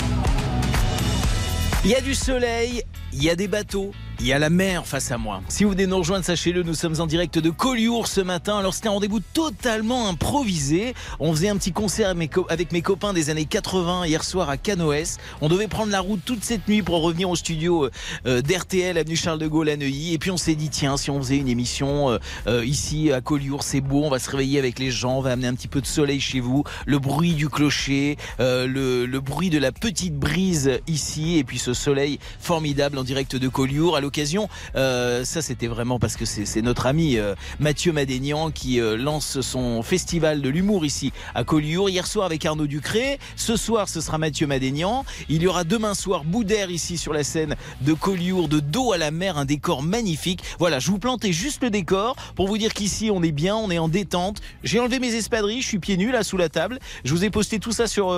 [1.85, 2.83] Il y a du soleil,
[3.13, 5.41] il y a des bateaux, il y a la mer face à moi.
[5.49, 8.57] Si vous venez nous rejoindre, sachez-le, nous sommes en direct de Collioure ce matin.
[8.57, 10.93] Alors c'était un rendez-vous totalement improvisé.
[11.19, 12.09] On faisait un petit concert
[12.49, 15.17] avec mes, copains des années 80 hier soir à Canoës.
[15.41, 17.89] On devait prendre la route toute cette nuit pour revenir au studio
[18.25, 20.13] euh, d'RTL, avenue Charles de Gaulle à Neuilly.
[20.13, 23.21] Et puis on s'est dit, tiens, si on faisait une émission euh, euh, ici à
[23.21, 25.67] Collioure, c'est beau, on va se réveiller avec les gens, on va amener un petit
[25.67, 29.71] peu de soleil chez vous, le bruit du clocher, euh, le, le bruit de la
[29.71, 33.97] petite brise ici, et puis ce soleil formidable en direct de Collioure.
[34.05, 38.97] L'occasion, euh, ça c'était vraiment parce que c'est notre ami euh, Mathieu Madénian qui euh,
[38.97, 41.89] lance son festival de l'humour ici à Collioure.
[41.89, 45.05] Hier soir avec Arnaud Ducré, ce soir ce sera Mathieu Madénian.
[45.27, 48.99] Il y aura demain soir Boudère ici sur la scène de Collioure, de dos à
[48.99, 50.43] la mer, un décor magnifique.
[50.59, 53.71] Voilà, je vous plantais juste le décor pour vous dire qu'ici on est bien, on
[53.71, 54.39] est en détente.
[54.63, 56.77] J'ai enlevé mes espadrilles, je suis pieds nus là sous la table.
[57.05, 58.15] Je vous ai posté tout ça sur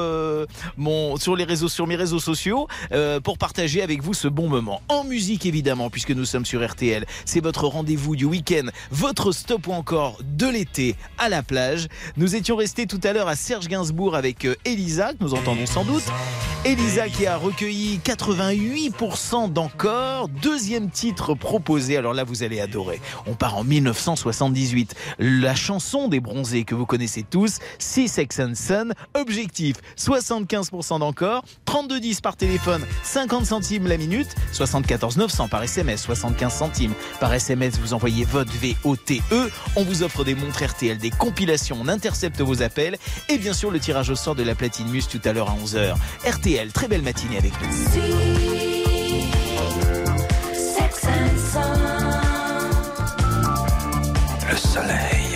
[0.76, 2.68] mon sur les réseaux sur mes réseaux sociaux
[3.24, 4.82] pour partager avec vous ce bon moment.
[4.90, 7.06] En musique évidemment puisque nous sommes sur RTL.
[7.26, 11.88] C'est votre rendez-vous du week-end, votre stop ou encore de l'été à la plage.
[12.18, 15.66] Nous étions restés tout à l'heure à Serge Gainsbourg avec euh, Elisa que nous entendons
[15.66, 16.04] sans doute.
[16.66, 20.28] Elisa qui a recueilli 88% d'encore.
[20.28, 21.96] Deuxième titre proposé.
[21.96, 23.00] Alors là, vous allez adorer.
[23.26, 24.96] On part en 1978.
[25.20, 28.90] La chanson des bronzés que vous connaissez tous, Six Sex and Son.
[29.14, 31.46] Objectif 75% d'encore.
[31.66, 34.36] 32 10 par téléphone, 50 centimes la minute.
[34.52, 37.78] 74 900 par SMS, 75 centimes par SMS.
[37.80, 39.22] Vous envoyez votre VOTE.
[39.76, 41.78] On vous offre des montres RTL, des compilations.
[41.82, 42.98] On intercepte vos appels
[43.28, 45.56] et bien sûr le tirage au sort de la platine Mus tout à l'heure à
[45.56, 45.96] 11h.
[46.26, 47.68] RTL, très belle matinée avec nous.
[54.50, 55.27] Le soleil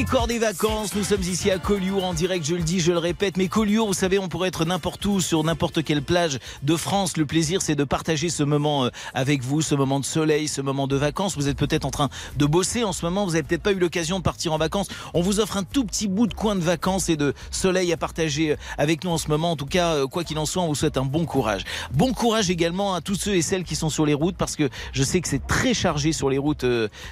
[0.00, 0.94] décor des vacances.
[0.94, 3.36] Nous sommes ici à Collioure en direct, je le dis, je le répète.
[3.36, 7.18] Mais Collioure, vous savez, on pourrait être n'importe où, sur n'importe quelle plage de France.
[7.18, 10.62] Le plaisir, c'est de partager ce moment euh, avec vous, ce moment de soleil, ce
[10.62, 11.36] moment de vacances.
[11.36, 13.26] Vous êtes peut-être en train de bosser en ce moment.
[13.26, 14.88] Vous n'avez peut-être pas eu l'occasion de partir en vacances.
[15.12, 17.98] On vous offre un tout petit bout de coin de vacances et de soleil à
[17.98, 19.50] partager euh, avec nous en ce moment.
[19.50, 21.64] En tout cas, euh, quoi qu'il en soit, on vous souhaite un bon courage.
[21.92, 24.70] Bon courage également à tous ceux et celles qui sont sur les routes parce que
[24.94, 26.64] je sais que c'est très chargé sur les routes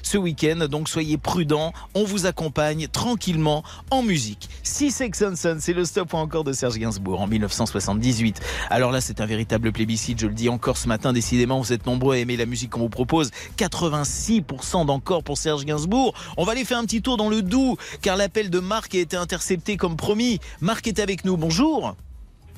[0.03, 0.69] ce week-end.
[0.71, 1.75] Donc soyez prudents.
[1.95, 4.49] On vous accompagne tranquillement en musique.
[4.63, 5.25] Si Sex
[5.59, 8.41] c'est le stop ou encore de Serge Gainsbourg en 1978.
[8.71, 10.21] Alors là, c'est un véritable plébiscite.
[10.21, 11.13] Je le dis encore ce matin.
[11.13, 13.31] Décidément, vous êtes nombreux à aimer la musique qu'on vous propose.
[13.57, 16.15] 86% d'encore pour Serge Gainsbourg.
[16.37, 18.99] On va aller faire un petit tour dans le Doubs car l'appel de Marc a
[18.99, 20.39] été intercepté comme promis.
[20.61, 21.37] Marc est avec nous.
[21.37, 21.97] Bonjour.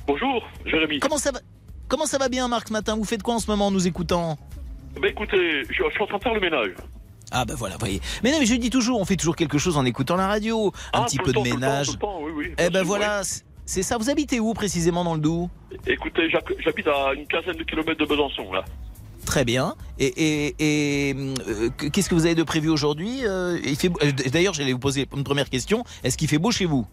[0.07, 0.99] Bonjour, Jérémy.
[0.99, 1.39] Comment ça va
[1.87, 2.95] Comment ça va bien, Marc, ce matin?
[2.95, 4.37] Vous faites quoi en ce moment en nous écoutant
[5.01, 6.71] Bah écoutez, je, je suis en train de faire le ménage.
[7.31, 8.01] Ah ben voilà, voyez.
[8.23, 10.71] Mais non, mais je dis toujours, on fait toujours quelque chose en écoutant la radio.
[10.93, 11.87] Un Ah, petit peu de temps, tout le temps, ménage.
[11.87, 13.21] tout le temps, oui, oui, Eh ben voilà,
[13.65, 13.97] c'est- ça.
[13.97, 15.49] Vous habitez où précisément dans le Doubs?
[15.87, 18.63] Écoutez, j'habite à une quinzaine de kilomètres de Besançon, là.
[19.25, 19.75] Très bien.
[19.99, 20.55] Et, et-
[21.09, 21.15] et,
[21.47, 23.19] euh, qu'est-ce que vous avez de prévu aujourd'hui?
[23.23, 25.83] Euh, il fait- euh, D'ailleurs, j'allais vous poser une première question.
[26.03, 26.85] Est-ce qu'il fait beau chez vous?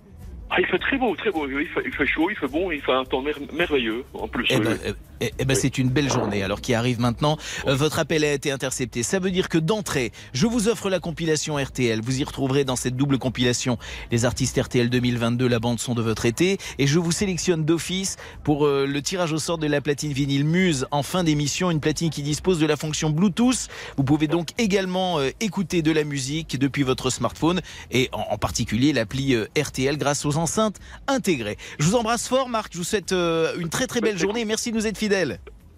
[0.51, 1.47] Ah, il fait très beau, très beau.
[1.49, 4.29] Il fait, il fait chaud, il fait bon, il fait un temps mer- merveilleux, en
[4.29, 4.47] plus.
[4.51, 4.79] Eh ben,
[5.21, 6.43] Eh, eh ben, c'est une belle journée.
[6.43, 9.03] Alors qui arrive maintenant, euh, votre appel a été intercepté.
[9.03, 12.01] Ça veut dire que d'entrée, je vous offre la compilation RTL.
[12.01, 13.79] Vous y retrouverez dans cette double compilation
[14.11, 18.17] les artistes RTL 2022, la bande son de votre été, et je vous sélectionne d'office
[18.45, 21.81] pour euh, le tirage au sort de la platine vinyle Muse en fin d'émission, une
[21.81, 23.69] platine qui dispose de la fonction Bluetooth.
[23.97, 27.61] Vous pouvez donc également euh, écouter de la musique depuis votre smartphone
[27.91, 30.77] et en, particulier l'appli RTL grâce aux enceintes
[31.09, 31.59] intégrées.
[31.81, 32.73] Je vous embrasse fort, Marc.
[32.73, 34.45] Je vous souhaite une très très belle journée.
[34.45, 35.08] Merci de nous être fidèles.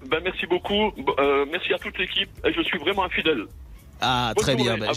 [0.06, 0.92] Ben, merci beaucoup.
[1.18, 2.30] Euh, merci à toute l'équipe.
[2.44, 3.46] Je suis vraiment un fidèle.
[4.00, 4.78] Ah, très bien.
[4.78, 4.92] Ben,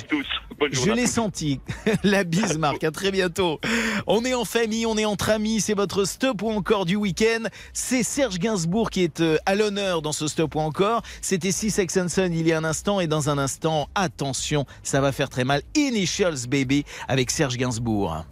[0.72, 1.60] je l'ai senti.
[2.04, 2.84] La bise, Marc.
[2.84, 3.60] À très bientôt.
[4.08, 5.60] On est en famille, on est entre amis.
[5.60, 7.44] C'est votre stop ou encore du week-end.
[7.74, 11.02] C'est Serge Gainsbourg qui est euh, à l'honneur dans ce stop ou encore.
[11.22, 13.00] C'était Six Son il y a un instant.
[13.00, 15.62] Et dans un instant, attention, ça va faire très mal.
[15.76, 18.26] Initials Baby avec Serge Gainsbourg.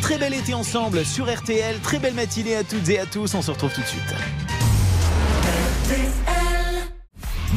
[0.00, 1.78] Très bel été ensemble sur RTL.
[1.80, 3.34] Très belle matinée à toutes et à tous.
[3.34, 4.14] On se retrouve tout de suite.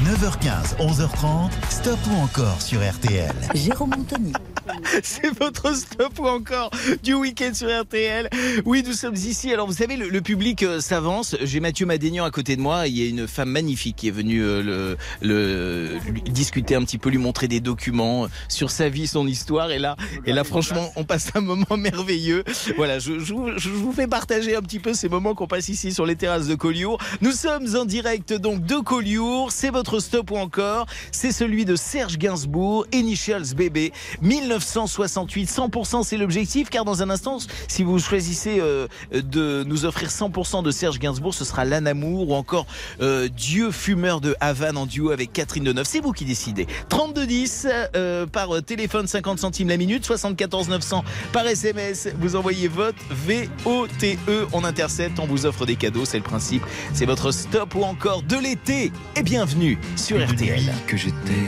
[0.01, 3.31] 9h15, 11h30, stop ou encore sur RTL.
[3.53, 4.33] Jérôme Anthony.
[5.03, 6.71] C'est votre stop ou encore
[7.03, 8.29] du week-end sur RTL.
[8.65, 9.53] Oui, nous sommes ici.
[9.53, 11.35] Alors, vous savez, le, public euh, s'avance.
[11.41, 12.87] J'ai Mathieu Madénian à côté de moi.
[12.87, 17.09] Il y a une femme magnifique qui est venue euh, le, discuter un petit peu,
[17.09, 19.71] lui montrer des documents sur sa vie, son histoire.
[19.71, 22.43] Et là, et là franchement, on passe un moment merveilleux.
[22.77, 26.15] Voilà, je, vous fais partager un petit peu ces moments qu'on passe ici sur les
[26.15, 26.97] terrasses de Collioure.
[27.21, 29.51] Nous sommes en direct donc de Collioure.
[29.51, 30.85] C'est votre stop ou encore.
[31.11, 35.49] C'est celui de Serge Gainsbourg, Initials Bébé, 1968.
[35.49, 40.63] 100% c'est l'objectif car dans un instant, si vous choisissez euh, de nous offrir 100%
[40.63, 42.65] de Serge Gainsbourg, ce sera L'Anamour ou encore
[43.01, 45.85] euh, Dieu fumeur de Havane en duo avec Catherine Deneuve.
[45.87, 46.67] C'est vous qui décidez.
[46.89, 52.09] 3210 euh, par téléphone 50 centimes la minute, 74 900 par SMS.
[52.19, 54.17] Vous envoyez votre VOTE,
[54.53, 56.63] on intercepte, on vous offre des cadeaux, c'est le principe.
[56.93, 58.91] C'est votre stop ou encore de l'été.
[59.15, 60.63] Et bienvenue sur RTL.
[60.87, 61.47] que j'étais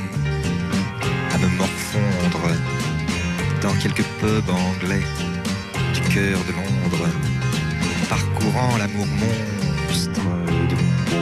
[1.34, 2.48] à me morfondre
[3.62, 5.04] dans quelques pubs anglais
[5.94, 7.10] du cœur de Londres,
[8.10, 10.22] parcourant l'amour monstre
[10.70, 10.76] de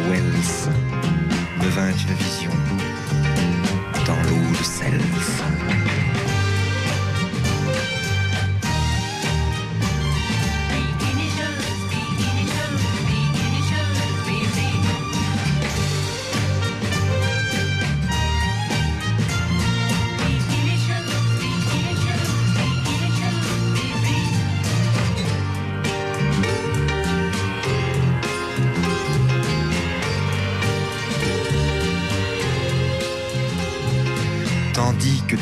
[0.09, 0.73] Wells,
[1.61, 2.51] me vint une vision
[4.05, 5.62] dans l'eau de Self.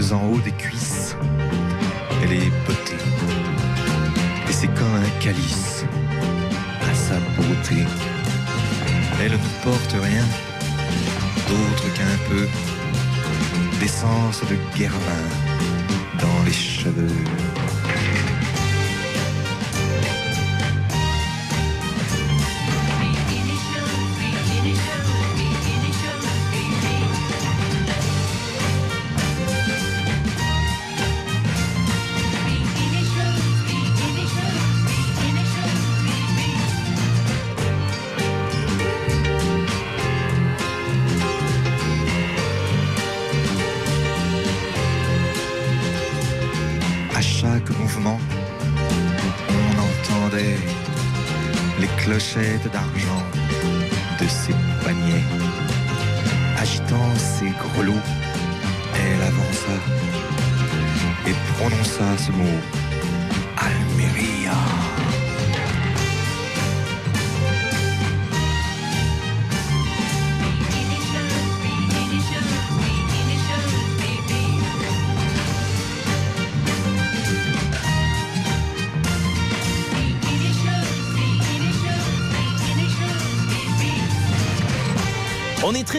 [0.00, 1.16] En haut des cuisses.
[2.22, 3.04] Elle est potée.
[4.48, 5.84] Et c'est comme un calice
[6.90, 7.84] à sa beauté.
[9.20, 10.24] Elle ne porte rien
[11.48, 12.48] d'autre qu'un peu
[13.80, 15.24] d'essence de guermin
[16.18, 17.24] dans les cheveux.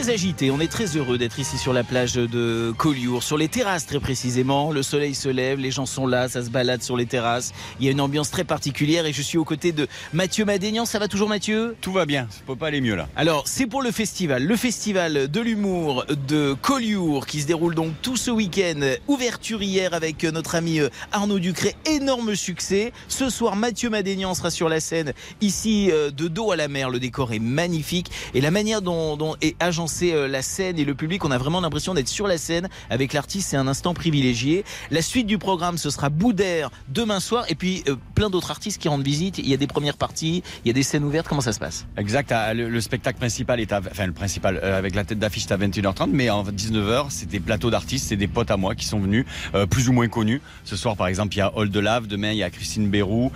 [0.04, 3.48] Très agité, on est très heureux d'être ici sur la plage de Collioure, sur les
[3.48, 4.72] terrasses très précisément.
[4.72, 7.54] Le soleil se lève, les gens sont là, ça se balade sur les terrasses.
[7.80, 10.86] Il y a une ambiance très particulière et je suis aux côtés de Mathieu Madénian.
[10.86, 11.78] Ça va toujours Mathieu?
[11.80, 13.08] Tout va bien, ça peut pas aller mieux là.
[13.16, 17.94] Alors c'est pour le festival, le festival de l'humour de Collioure qui se déroule donc
[18.02, 18.82] tout ce week-end.
[19.08, 20.82] Ouverture hier avec notre ami
[21.14, 22.92] Arnaud Ducré, énorme succès.
[23.08, 26.90] Ce soir Mathieu Madénian sera sur la scène ici euh, de dos à la mer.
[26.90, 30.86] Le décor est magnifique et la manière dont, dont est agencée euh, la scène et
[30.86, 33.50] le public, on a vraiment l'impression d'être sur la scène avec l'artiste.
[33.50, 34.64] C'est un instant privilégié.
[34.92, 38.82] La suite du programme, ce sera Boudère demain soir et puis euh, plein d'autres artistes
[38.82, 39.38] qui rendent visite.
[39.38, 41.28] Il y a des premières parties, il y a des scènes ouvertes.
[41.28, 41.86] Comment ça se passe?
[41.98, 42.32] Exact.
[42.32, 45.44] ah, Le, le spectacle principal est à, enfin le principal euh, avec la tête d'affiche
[45.48, 48.76] c'est à 21h30, mais en 19h c'est des plateaux d'artistes, c'est des potes à moi
[48.76, 49.26] qui sont venus,
[49.70, 50.42] plus ou moins connus.
[50.64, 53.32] Ce soir par exemple il y a Old Lave, demain il y a Christine Bérou,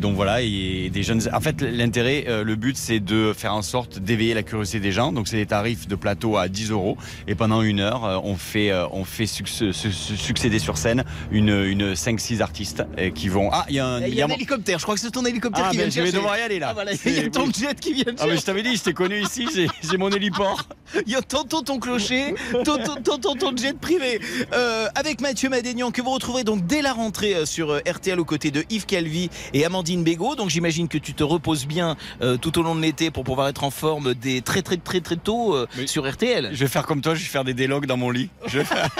[0.00, 1.20] donc voilà et des jeunes.
[1.32, 5.12] En fait l'intérêt, le but c'est de faire en sorte d'éveiller la curiosité des gens.
[5.12, 6.96] Donc c'est des tarifs de plateau à 10 euros
[7.28, 10.76] et pendant une heure euh, on fait euh, on fait succ- su- su- succéder sur
[10.78, 13.50] scène une une 5-6 artistes euh, qui vont.
[13.52, 15.10] Ah il y a un, Il y a un mon- hélicoptère, je crois que c'est
[15.10, 16.68] ton hélicoptère Ah, qui ben, vient je vais devoir y aller là.
[16.70, 18.82] Ah, voilà, il y a ton jet qui vient Ah mais je t'avais dit, je
[18.82, 19.46] t'ai connu ici,
[19.82, 20.64] j'ai mon héliport.
[21.06, 22.34] Il y a tantôt ton clocher,
[22.64, 24.20] tantôt tantôt ton jet privé.
[24.52, 28.50] Euh, avec Mathieu Madénian, que vous retrouverez donc dès la rentrée sur RTL aux côtés
[28.52, 30.36] de Yves Calvi et Amandine Bégaud.
[30.36, 33.48] Donc j'imagine que tu te reposes bien euh, tout au long de l'été pour pouvoir
[33.48, 36.50] être en forme des très très très très tôt euh, Sur RTL.
[36.52, 38.30] Je vais faire comme toi, je vais faire des délogs dans mon lit.
[38.46, 38.88] Je vais faire...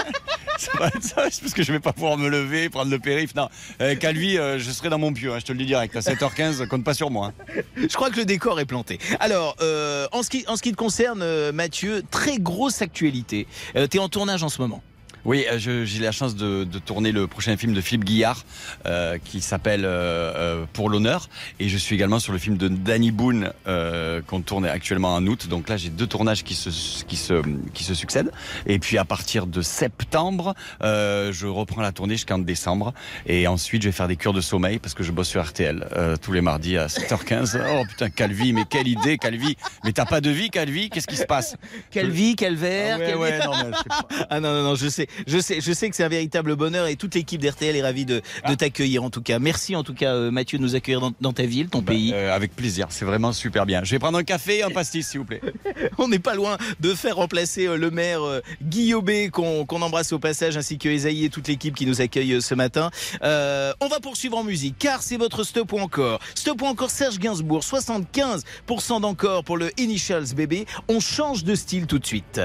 [0.57, 2.97] Ça va être ça, c'est parce que je vais pas pouvoir me lever, prendre le
[2.97, 3.35] périph.
[3.35, 3.49] Non,
[3.81, 5.93] euh, Calvi, euh, je serai dans mon pieu, hein, je te le dis direct.
[5.97, 7.33] À 7h15, compte pas sur moi.
[7.57, 7.61] hein.
[7.75, 8.97] Je crois que le décor est planté.
[9.19, 13.47] Alors, euh, en, ce qui, en ce qui te concerne, Mathieu, très grosse actualité.
[13.73, 14.81] Tu es en tournage en ce moment.
[15.25, 18.45] Oui, euh, j'ai la chance de, de tourner le prochain film de Philippe Guillard
[18.85, 21.29] euh, qui s'appelle euh, euh, Pour l'honneur.
[21.59, 25.25] Et je suis également sur le film de Danny Boone euh, qu'on tourne actuellement en
[25.25, 25.47] août.
[25.47, 26.69] Donc là, j'ai deux tournages qui se,
[27.05, 27.41] qui, se,
[27.73, 28.31] qui se succèdent.
[28.67, 30.53] Et puis à partir de septembre,
[30.83, 32.93] euh, je reprends la tournée jusqu'en décembre.
[33.25, 35.87] Et ensuite, je vais faire des cures de sommeil parce que je bosse sur RTL
[35.95, 37.59] euh, tous les mardis à 7h15.
[37.67, 39.57] Oh putain, Calvi, mais quelle idée, Calvi.
[39.83, 41.55] Mais t'as pas de vie, Calvi Qu'est-ce qui se passe?
[41.89, 44.87] Quel verre, Ah ouais, quel- ouais, non, mais c'est pas- Ah non, non, non, je
[44.87, 47.81] sais, je sais, je sais que c'est un véritable bonheur et toute l'équipe d'RTL est
[47.81, 48.55] ravie de, de Ah.
[48.55, 49.39] t'accueillir en tout cas.
[49.39, 51.91] Merci en tout cas euh, Mathieu de nous accueillir dans, dans ta ville, ton Bah,
[51.93, 52.11] pays.
[52.13, 53.83] euh, avec plaisir, c'est vraiment super bien.
[53.83, 55.41] Je vais prendre un café et un pastis, s'il vous plaît.
[55.97, 60.11] On n'est pas loin de faire remplacer euh, le maire euh, Guillaubé qu'on qu'on embrasse
[60.13, 62.89] au passage ainsi que Esaïe et toute l'équipe qui nous accueille ce matin.
[63.23, 66.19] Euh, on va poursuivre en musique car c'est votre stop ou encore.
[66.35, 70.65] Stop ou encore Serge Gainsbourg, 75% d'encore pour le Initials bébé.
[70.87, 72.39] On change de style tout de suite.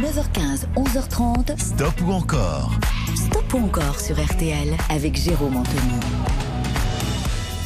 [0.00, 1.63] 9h15, 11h30.
[1.64, 2.72] Stop ou encore
[3.16, 6.43] Stop ou encore sur RTL avec Jérôme Anthony.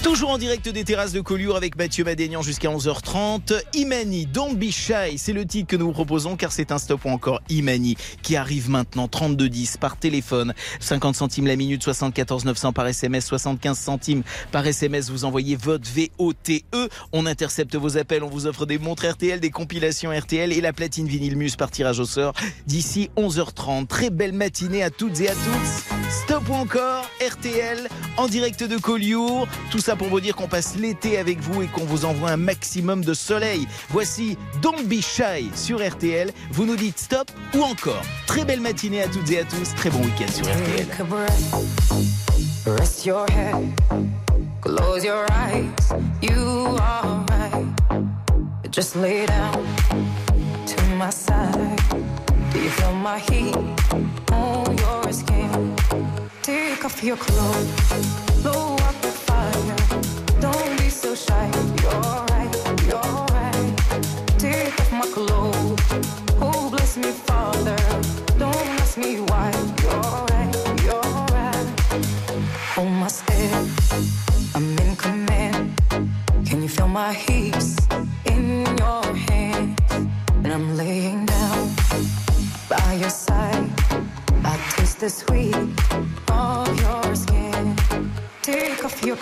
[0.02, 3.60] Toujours en direct des terrasses de Collioure avec Mathieu Madénian jusqu'à 11h30.
[3.74, 7.04] Imani, Don't Be Shy, c'est le titre que nous vous proposons car c'est un stop
[7.04, 12.72] ou encore Imani qui arrive maintenant 3210 par téléphone, 50 centimes la minute, 74 900
[12.72, 14.22] par SMS, 75 centimes
[14.52, 15.10] par SMS.
[15.10, 16.62] Vous envoyez votre VOTE.
[17.12, 20.72] On intercepte vos appels, on vous offre des montres RTL, des compilations RTL et la
[20.72, 22.34] platine vinyle Muse par tirage au sort
[22.66, 23.88] d'ici 11h30.
[23.88, 25.88] Très belle matinée à toutes et à tous.
[26.24, 29.48] Stop ou encore RTL en direct de Collioure.
[29.96, 33.14] Pour vous dire qu'on passe l'été avec vous et qu'on vous envoie un maximum de
[33.14, 33.66] soleil.
[33.90, 36.30] Voici Don't Be Shy sur RTL.
[36.50, 38.02] Vous nous dites stop ou encore.
[38.26, 39.74] Très belle matinée à toutes et à tous.
[39.76, 40.86] Très bon week-end sur RTL.
[48.70, 49.66] Just lay down
[50.66, 51.80] to my side.
[52.54, 53.56] You feel my heat
[54.30, 54.98] on your?
[56.42, 58.27] Take off your clothes,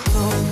[0.05, 0.46] Take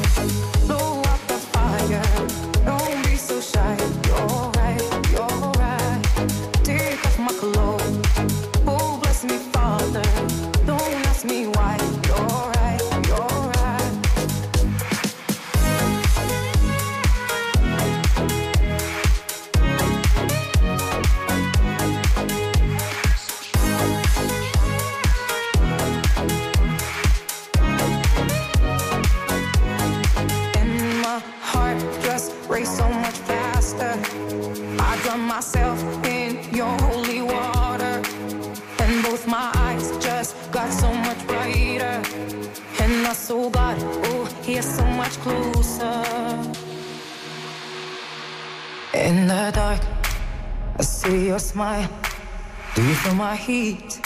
[53.45, 54.01] heat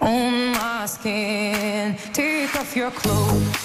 [0.00, 1.96] on my skin?
[2.12, 3.63] Take off your clothes,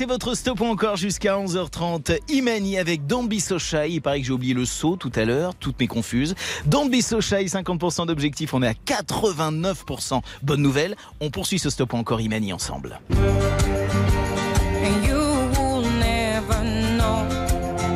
[0.00, 2.20] c'est votre stop encore jusqu'à 11h30.
[2.30, 3.90] Imani avec Don't Be So Shy.
[3.90, 6.34] Il paraît que j'ai oublié le saut tout à l'heure, toutes mes confuses.
[6.64, 10.22] Don't Be So Shy, 50% d'objectif, on est à 89%.
[10.42, 12.98] Bonne nouvelle, on poursuit ce stop encore Imani ensemble.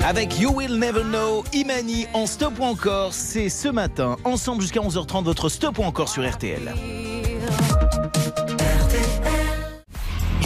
[0.06, 5.24] Avec You Will Never Know, Imani en stop encore, c'est ce matin, ensemble jusqu'à 11h30,
[5.24, 6.74] votre stop encore sur RTL.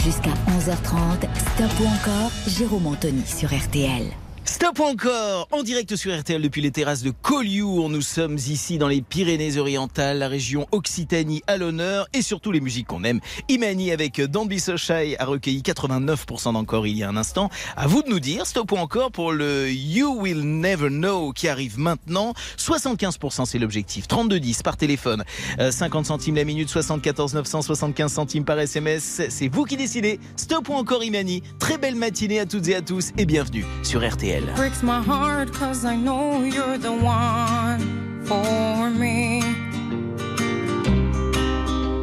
[0.03, 4.03] Jusqu'à 11h30, Stop ou encore, Jérôme Anthony sur RTL.
[4.49, 7.87] Stop encore en direct sur RTL depuis les terrasses de Collioure.
[7.87, 12.87] Nous sommes ici dans les Pyrénées-Orientales, la région Occitanie à l'honneur et surtout les musiques
[12.87, 13.19] qu'on aime.
[13.47, 17.51] Imani avec Dambi Sochai a recueilli 89% d'encore il y a un instant.
[17.77, 21.77] À vous de nous dire stop encore pour le You Will Never Know qui arrive
[21.77, 22.33] maintenant.
[22.57, 24.07] 75% c'est l'objectif.
[24.07, 25.23] 3210 par téléphone,
[25.59, 29.21] Euh, 50 centimes la minute, 74 975 centimes par SMS.
[29.29, 30.19] C'est vous qui décidez.
[30.35, 31.43] Stop encore Imani.
[31.59, 34.38] Très belle matinée à toutes et à tous et bienvenue sur RTL.
[34.55, 39.41] Breaks my heart cause I know you're the one for me.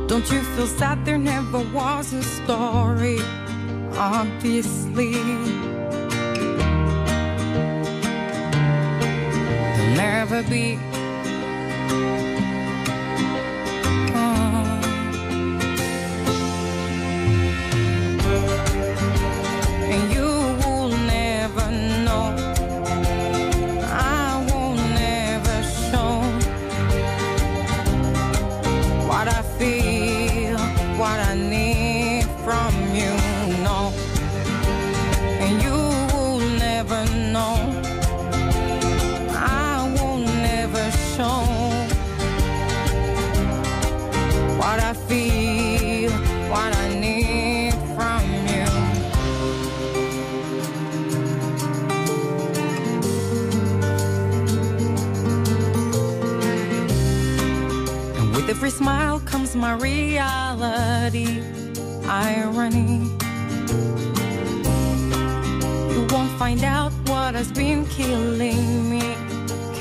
[0.07, 3.18] Don't you feel sad there never was a story?
[3.97, 5.12] Obviously,
[9.74, 10.95] there'll never be.
[58.57, 61.42] Every smile comes my reality,
[62.09, 63.02] irony.
[65.92, 69.14] You won't find out what has been killing me.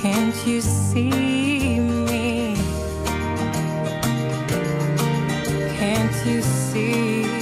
[0.02, 2.58] Can't you see me?
[5.78, 7.35] Can't you see?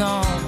[0.00, 0.39] No,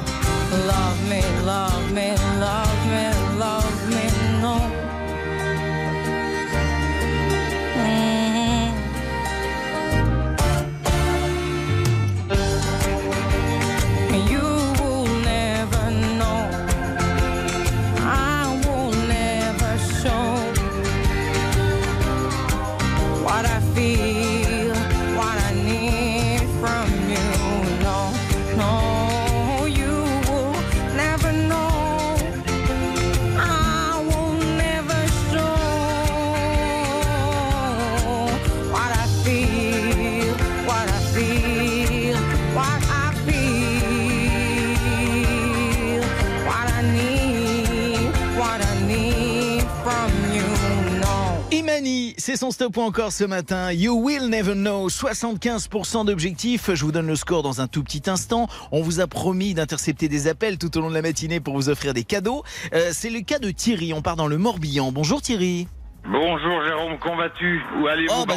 [52.33, 53.73] c'est son stop encore ce matin.
[53.73, 54.89] You will never know.
[54.89, 56.71] 75% d'objectifs.
[56.73, 58.49] Je vous donne le score dans un tout petit instant.
[58.71, 61.69] On vous a promis d'intercepter des appels tout au long de la matinée pour vous
[61.69, 62.43] offrir des cadeaux.
[62.73, 63.93] Euh, c'est le cas de Thierry.
[63.93, 64.93] On part dans le Morbihan.
[64.93, 65.69] Bonjour Thierry.
[66.11, 67.61] Bonjour Jérôme, comment vas-tu?
[67.83, 68.37] Où allez-vous, Oh, bah,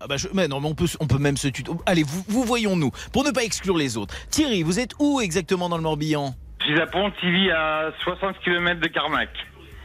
[0.00, 1.76] Ah bah je- mais non, mais on peut, on peut même se tuto.
[1.84, 4.14] Allez, vous, vous voyons-nous, pour ne pas exclure les autres.
[4.30, 6.34] Thierry, vous êtes où exactement dans le Morbihan?
[6.60, 9.28] Je suis à Pontivy, à 60 km de Carnac.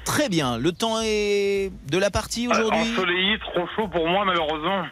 [0.05, 0.57] Très bien.
[0.57, 4.83] Le temps est de la partie Euh, aujourd'hui Ensoleillé, trop chaud pour moi, malheureusement.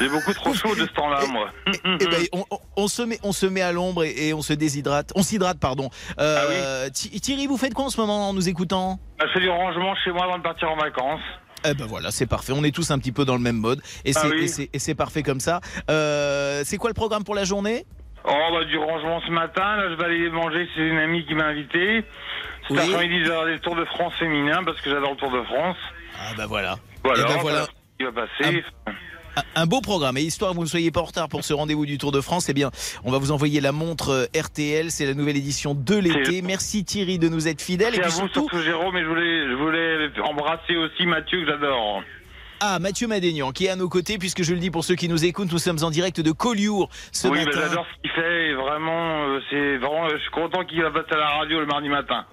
[0.00, 1.50] J'ai beaucoup trop chaud de ce temps-là, moi.
[2.00, 4.52] Eh ben, on, on- on se met, on se met à l'ombre et, on se
[4.52, 5.12] déshydrate.
[5.14, 5.88] On s'hydrate, pardon.
[6.18, 9.48] Euh, Thi- Thierry, vous faites quoi en ce moment en nous écoutant Je fais du
[9.48, 11.20] rangement chez moi avant de partir en vacances.
[11.64, 12.52] Eh ben voilà, c'est parfait.
[12.54, 14.48] On est tous un petit peu dans le même mode et Ah c'est oui.
[14.48, 15.60] c'est- c'est parfait comme ça.
[15.90, 17.84] Euh, c'est quoi le programme pour la journée?
[18.24, 19.76] Oh, bah, du rangement ce matin.
[19.76, 22.04] Là, je vais aller manger chez une amie qui m'a invité.
[22.68, 22.92] Cet Oui.
[22.94, 25.42] après-midi, je vais aller le Tour de France féminin parce que j'adore le Tour de
[25.42, 25.76] France.
[26.18, 26.76] Ah bah voilà.
[27.04, 27.66] Voilà, Eh ben voilà.
[27.98, 28.62] qui va passer.
[29.36, 30.16] Un, un beau programme.
[30.16, 32.20] Et histoire que vous ne soyez pas en retard pour ce rendez-vous du Tour de
[32.20, 32.70] France, eh bien,
[33.04, 34.90] on va vous envoyer la montre euh, RTL.
[34.90, 36.42] C'est la nouvelle édition de l'été.
[36.42, 37.94] Merci Thierry de nous être fidèle.
[37.94, 41.06] Et C'est à puis vous, surtout, surtout Jérôme, et je voulais, je voulais embrasser aussi
[41.06, 42.02] Mathieu que j'adore.
[42.60, 45.08] ah, Mathieu Madénian qui est à nos côtés, puisque je le dis pour ceux qui
[45.08, 47.60] nous écoutent, nous sommes en direct de Collioure ce oui, mais matin.
[47.68, 48.48] j'adore ce qu'il fait.
[48.50, 51.66] et Vraiment, euh, c'est vraiment, je suis content qu'il va passer à la radio le
[51.66, 52.26] mardi matin.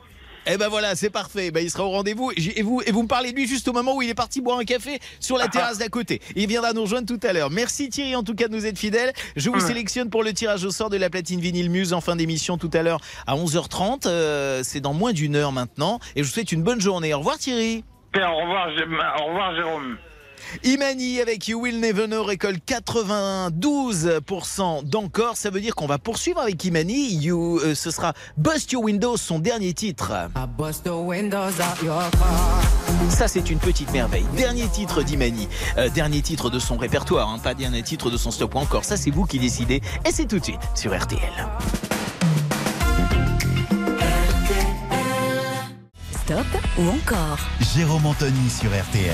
[0.47, 1.49] Eh ben voilà, c'est parfait.
[1.51, 2.31] Ben, il sera au rendez-vous.
[2.35, 4.41] Et vous, et vous me parlez de lui juste au moment où il est parti
[4.41, 6.21] boire un café sur la terrasse d'à côté.
[6.35, 7.49] Il viendra nous rejoindre tout à l'heure.
[7.49, 9.13] Merci Thierry en tout cas de nous être fidèles.
[9.35, 12.15] Je vous sélectionne pour le tirage au sort de la platine vinyle Muse en fin
[12.15, 14.03] d'émission tout à l'heure à 11h30.
[14.05, 15.99] Euh, c'est dans moins d'une heure maintenant.
[16.15, 17.13] Et je vous souhaite une bonne journée.
[17.13, 17.83] Au revoir Thierry.
[18.15, 18.67] Au revoir,
[19.19, 19.97] au revoir Jérôme.
[20.63, 25.38] Imani avec You Will Never Know récolte 92% d'encore.
[25.38, 27.15] Ça veut dire qu'on va poursuivre avec Imani.
[27.15, 30.13] You, euh, ce sera Bust Your Windows, son dernier titre.
[33.09, 34.25] Ça, c'est une petite merveille.
[34.36, 35.47] Dernier titre d'Imani.
[35.77, 38.83] Euh, dernier titre de son répertoire, hein, pas dernier titre de son stop ou encore.
[38.83, 39.81] Ça, c'est vous qui décidez.
[40.05, 41.19] Et c'est tout de suite sur RTL.
[46.23, 46.45] Stop
[46.79, 47.38] ou encore?
[47.75, 49.13] Jérôme Anthony sur RTL.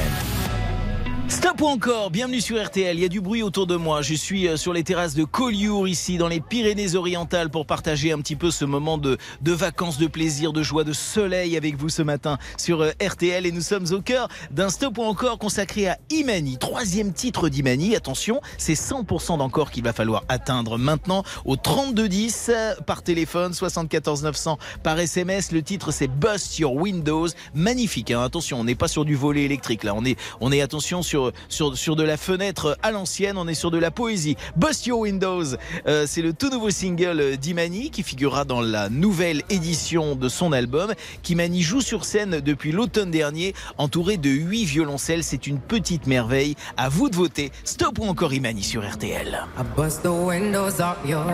[1.32, 2.97] Stop ou encore, bienvenue sur RTL.
[2.97, 4.01] Il y a du bruit autour de moi.
[4.01, 8.17] Je suis euh, sur les terrasses de Collioure, ici, dans les Pyrénées-Orientales, pour partager un
[8.17, 12.01] petit peu ce moment de, vacances, de plaisir, de joie, de soleil avec vous ce
[12.01, 13.45] matin sur euh, RTL.
[13.45, 16.57] Et nous sommes au cœur d'un Stop ou encore consacré à Imani.
[16.57, 17.95] Troisième titre d'Imani.
[17.95, 24.23] Attention, c'est 100% d'encore qu'il va falloir atteindre maintenant au 3210 euh, par téléphone, 74
[24.23, 25.53] 900 par SMS.
[25.53, 27.27] Le titre, c'est Bust Your Windows.
[27.55, 28.11] Magnifique.
[28.11, 28.21] hein.
[28.21, 29.93] Attention, on n'est pas sur du volet électrique là.
[29.95, 33.38] On est, on est attention sur, sur, sur de la fenêtre à l'ancienne.
[33.38, 34.36] On est sur de la poésie.
[34.55, 35.43] Bust Your Windows.
[35.88, 40.51] Euh, c'est le tout nouveau single d'Imani qui figurera dans la nouvelle édition de son
[40.51, 40.93] album.
[41.24, 45.24] Qu'Imani joue sur scène depuis l'automne dernier, entouré de huit violoncelles.
[45.24, 46.55] C'est une petite merveille.
[46.78, 47.51] À vous de voter.
[47.63, 49.45] Stop ou encore Imani sur RTL.
[49.57, 49.63] I
[50.03, 51.26] the windows your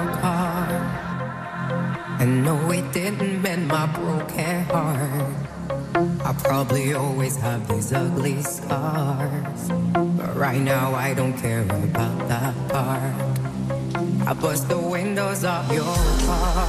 [2.72, 5.57] it didn't mend my broken heart.
[5.70, 9.70] I probably always have these ugly scars.
[10.18, 14.28] But right now, I don't care about that part.
[14.28, 15.96] I bust the windows out your
[16.26, 16.68] car.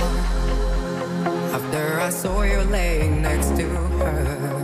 [1.57, 4.59] After I saw you laying next to her.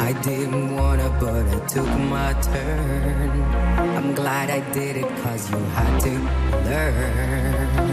[0.00, 3.42] I didn't wanna, but I took my turn.
[3.96, 6.12] I'm glad I did it cause you had to
[6.68, 7.89] learn.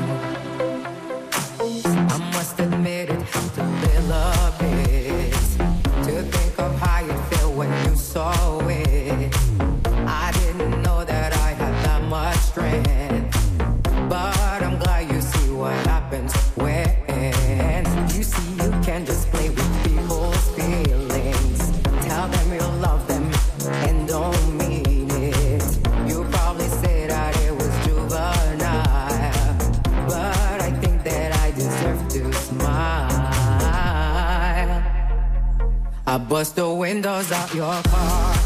[36.09, 38.36] I bust the windows out your car.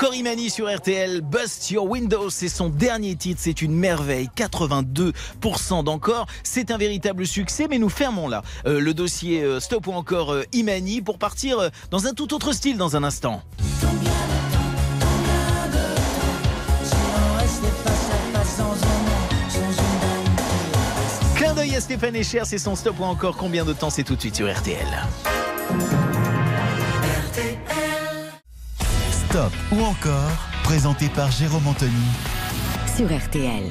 [0.00, 3.74] Stop ou encore Imani sur RTL, Bust Your Windows, c'est son dernier titre, c'est une
[3.74, 9.60] merveille, 82% d'encore, c'est un véritable succès, mais nous fermons là euh, le dossier euh,
[9.60, 13.42] Stop ou encore euh, Imani pour partir dans un tout autre style dans un instant.
[21.34, 24.16] Clin d'œil à Stéphane Echer, c'est son Stop ou encore combien de temps c'est tout
[24.16, 24.86] de suite sur RTL.
[29.30, 30.32] Stop ou encore,
[30.64, 31.92] présenté par Jérôme Anthony.
[32.96, 33.70] Sur RTL.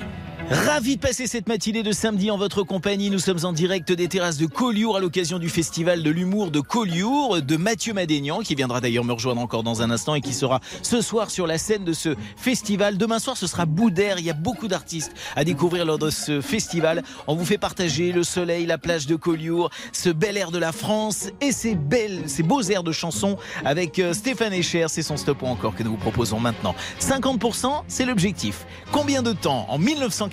[0.52, 3.12] Ravi de passer cette matinée de samedi en votre compagnie.
[3.12, 6.60] Nous sommes en direct des terrasses de Collioure à l'occasion du festival de l'humour de
[6.60, 10.34] Collioure de Mathieu Madénian qui viendra d'ailleurs me rejoindre encore dans un instant et qui
[10.34, 12.98] sera ce soir sur la scène de ce festival.
[12.98, 14.18] Demain soir ce sera Boudère.
[14.18, 17.04] Il y a beaucoup d'artistes à découvrir lors de ce festival.
[17.28, 20.72] On vous fait partager le soleil, la plage de Collioure, ce bel air de la
[20.72, 24.88] France et ces belles, ces beaux airs de chansons avec euh, Stéphane Echer.
[24.88, 26.74] C'est son stop encore que nous vous proposons maintenant.
[27.00, 28.66] 50% c'est l'objectif.
[28.92, 29.68] Combien de temps?
[29.70, 29.78] En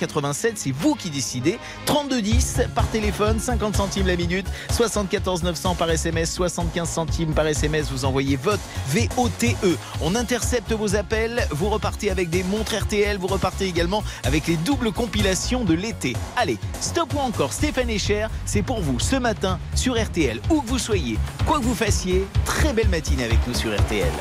[0.06, 1.58] 1987 c'est vous qui décidez.
[1.86, 7.90] 3210 par téléphone, 50 centimes la minute, 74 900 par SMS, 75 centimes par SMS.
[7.90, 9.56] Vous envoyez vote VOTE.
[10.00, 11.46] On intercepte vos appels.
[11.50, 13.18] Vous repartez avec des montres RTL.
[13.18, 16.14] Vous repartez également avec les doubles compilations de l'été.
[16.36, 20.40] Allez, stop ou encore Stéphane Echer, c'est pour vous ce matin sur RTL.
[20.50, 24.12] Où que vous soyez, quoi que vous fassiez, très belle matinée avec nous sur RTL.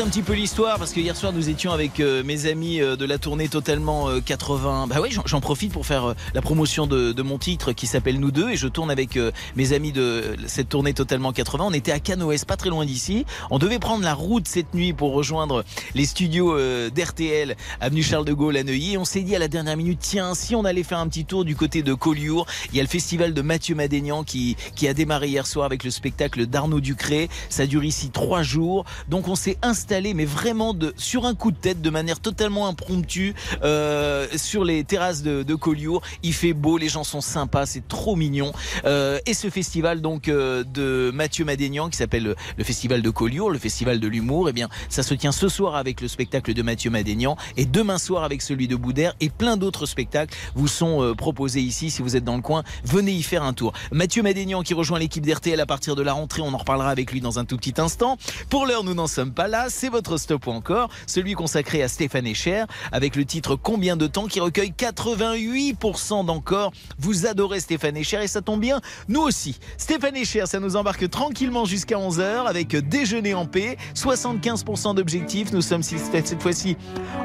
[0.00, 2.94] Un petit peu l'histoire parce que hier soir nous étions avec euh, mes amis euh,
[2.94, 4.86] de la tournée totalement euh, 80.
[4.88, 8.30] Bah oui, j'en- profite pour faire euh, la promotion de, mon titre qui s'appelle Nous
[8.30, 11.64] deux et je tourne avec euh, mes amis de cette tournée totalement 80.
[11.68, 13.24] On était à Canoës, pas très loin d'ici.
[13.50, 15.64] On devait prendre la route cette nuit pour rejoindre
[15.94, 18.96] les studios euh, d'RTL avenue Charles de Gaulle à Neuilly.
[18.98, 21.44] On s'est dit à la dernière minute, tiens, si on allait faire un petit tour
[21.44, 24.94] du côté de Collioure, il y a le festival de Mathieu Madénian qui, qui a
[24.94, 27.28] démarré hier soir avec le spectacle d'Arnaud Ducré.
[27.48, 28.84] Ça dure ici trois jours.
[29.08, 32.66] Donc on s'est installé, mais vraiment de, sur un coup de tête, de manière totalement
[32.68, 33.32] impromptue,
[33.62, 36.02] euh, sur les terrasses de, de Collioure.
[36.22, 38.52] Il fait beau, les gens sont sympas, c'est trop mignon.
[38.84, 43.50] Euh, et ce festival donc euh, de Mathieu Madénian qui s'appelle le, festival de Collioure,
[43.50, 46.62] le festival de l'humour, eh bien ça se tient ce soir avec le spectacle de
[46.62, 51.02] Mathieu Madénian et demain soir avec celui de Boudère et plein d'autres spectacles vous sont
[51.02, 51.90] euh, proposés ici.
[51.90, 53.72] Si vous êtes dans le coin, venez y faire un tour.
[53.90, 57.10] Mathieu Madénian qui rejoint l'équipe d'RTL à partir de la rentrée, on en reparlera avec
[57.10, 58.18] lui dans un tout petit instant.
[58.50, 59.70] Pour l'heure, nous n'en sommes pas là.
[59.78, 64.08] C'est votre stop ou encore, celui consacré à Stéphane Echer avec le titre Combien de
[64.08, 66.72] temps qui recueille 88% d'encore.
[66.98, 69.60] Vous adorez Stéphane Echer et ça tombe bien, nous aussi.
[69.76, 75.52] Stéphane Echer, ça nous embarque tranquillement jusqu'à 11h avec déjeuner en paix, 75% d'objectifs.
[75.52, 76.76] Nous sommes cette fois-ci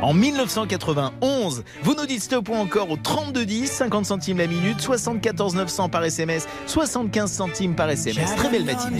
[0.04, 1.64] en 1991.
[1.82, 6.04] Vous nous dites stop ou encore au 3210, 50 centimes la minute, 74 900 par
[6.04, 8.36] SMS, 75 centimes par SMS.
[8.36, 9.00] Très belle matinée.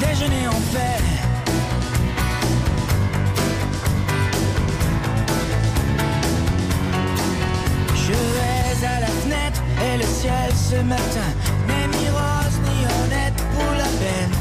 [0.00, 1.02] Déjeuner en paix.
[7.94, 11.28] Je vais à la fenêtre et le ciel ce matin
[11.66, 14.32] n'est ni rose ni honnête pour la peine.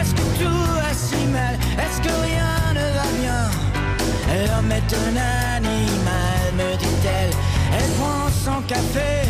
[0.00, 1.54] Est-ce que tout va si mal?
[1.78, 3.50] Est-ce que rien ne va bien?
[4.46, 5.16] L'homme est un
[5.56, 7.32] animal, me dit-elle.
[7.76, 9.29] Elle prend son café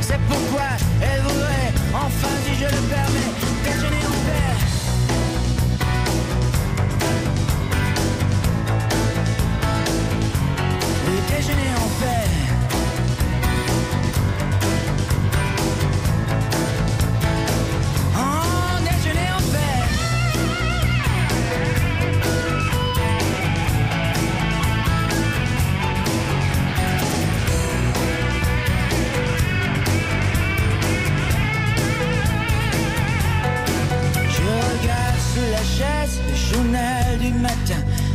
[0.00, 0.68] C'est pourquoi
[1.00, 3.39] elle voudrait, enfin si je le permets,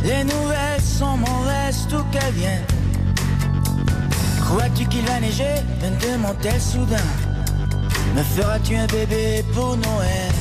[0.06, 2.64] Les nouvelles sont mauvaises, tout qu'elles viennent.
[4.40, 5.56] Crois-tu qu'il va neiger?
[5.82, 7.08] Me demande-t-elle soudain.
[8.14, 10.35] Me feras-tu un bébé pour Noël?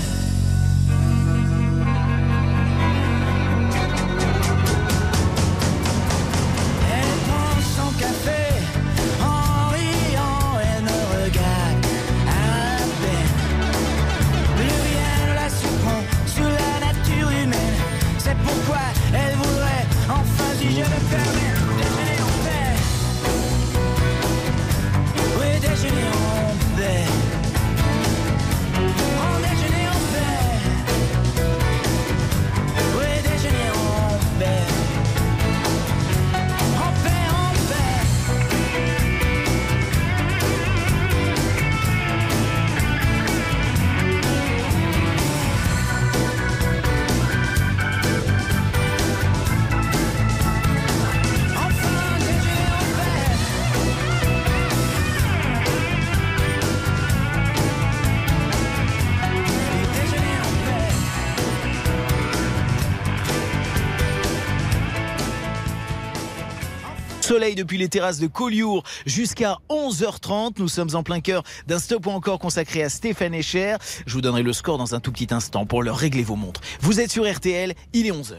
[67.35, 70.53] Soleil depuis les terrasses de Collioure jusqu'à 11h30.
[70.57, 73.75] Nous sommes en plein cœur d'un stop ou encore consacré à Stéphane Echer.
[74.05, 76.61] Je vous donnerai le score dans un tout petit instant pour leur régler vos montres.
[76.79, 78.35] Vous êtes sur RTL, il est 11h.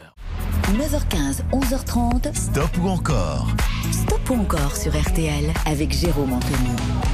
[0.79, 2.35] 9h15, 11h30.
[2.35, 3.49] Stop ou encore
[3.93, 7.06] Stop ou encore sur RTL avec Jérôme Anthony.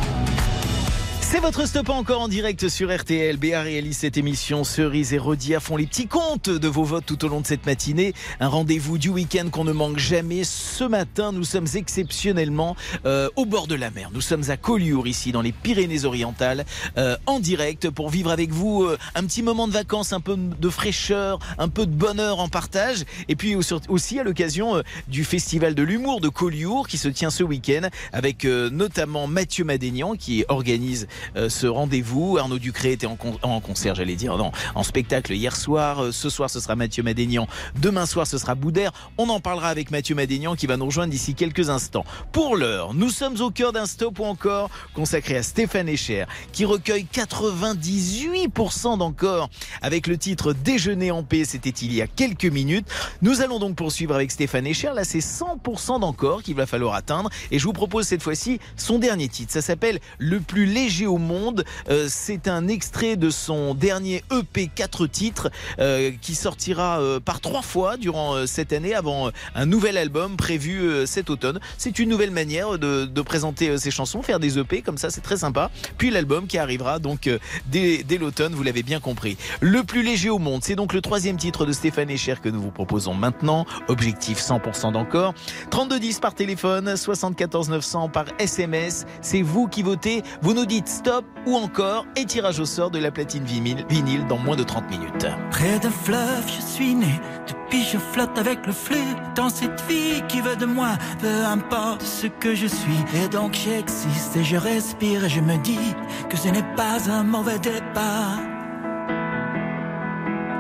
[1.33, 3.39] C'est votre stop encore en direct sur RTL.
[3.39, 4.65] Béa réalise cette émission.
[4.65, 7.65] Cerise et Rodia font les petits comptes de vos votes tout au long de cette
[7.65, 8.13] matinée.
[8.39, 10.45] Un rendez-vous du week-end qu'on ne manque jamais.
[10.45, 12.77] Ce matin, nous sommes exceptionnellement
[13.07, 14.11] euh, au bord de la mer.
[14.13, 16.67] Nous sommes à Collioure, ici, dans les Pyrénées-Orientales,
[16.99, 20.37] euh, en direct pour vivre avec vous euh, un petit moment de vacances, un peu
[20.37, 23.05] de fraîcheur, un peu de bonheur en partage.
[23.29, 23.57] Et puis
[23.89, 27.89] aussi à l'occasion euh, du Festival de l'humour de Collioure qui se tient ce week-end
[28.13, 31.09] avec notamment Mathieu Madénian qui organise
[31.49, 32.39] ce rendez-vous.
[32.39, 36.03] Arnaud Ducré était en, con- en concert, j'allais dire, non, en spectacle hier soir.
[36.05, 37.47] Euh, ce soir, ce sera Mathieu Madénian.
[37.81, 38.93] Demain soir, ce sera Boudère.
[39.19, 42.05] On en parlera avec Mathieu Madénian qui va nous rejoindre d'ici quelques instants.
[42.33, 46.65] Pour l'heure, nous sommes au cœur d'un stop ou encore consacré à Stéphane Echer qui
[46.65, 49.49] recueille 98% d'encore
[49.81, 51.45] avec le titre Déjeuner en paix.
[51.45, 52.87] C'était il y a quelques minutes.
[53.23, 54.91] Nous allons donc poursuivre avec Stéphane Echer.
[54.95, 57.31] Là, c'est 100% d'encore qu'il va falloir atteindre.
[57.51, 59.53] Et je vous propose cette fois-ci son dernier titre.
[59.53, 61.65] Ça s'appelle Le plus léger au monde.
[61.91, 67.41] Euh, c'est un extrait de son dernier EP 4 titres euh, qui sortira euh, par
[67.41, 71.61] trois fois durant cette année avant un nouvel album prévu cet automne.
[71.77, 75.37] C'est une nouvelle manière de, présenter ses chansons, faire des EP comme ça, c'est très
[75.37, 75.71] sympa.
[75.99, 77.31] Puis l'album qui arrivera donc
[77.67, 79.37] dès, dès l'automne, vous l'avez bien compris.
[79.61, 82.61] Le plus léger au monde, c'est donc le troisième titre de Stéphane Echer que nous
[82.61, 83.67] vous proposons maintenant.
[83.89, 85.35] Objectif 100% d'encore.
[85.71, 89.07] 3210 par téléphone, 74 900 par SMS.
[89.21, 90.23] C'est vous qui votez.
[90.41, 91.02] Vous nous dites
[91.47, 94.91] ou encore et tirage au sort de la platine vinyle, vinyle dans moins de 30
[94.91, 95.27] minutes.
[95.51, 97.21] Près d'un fleuve, je suis né.
[97.49, 100.91] Depuis, je flotte avec le flux dans cette vie qui veut de moi.
[101.21, 103.05] Peu importe ce que je suis.
[103.15, 105.95] Et donc, j'existe et je respire et je me dis
[106.29, 108.39] que ce n'est pas un mauvais départ.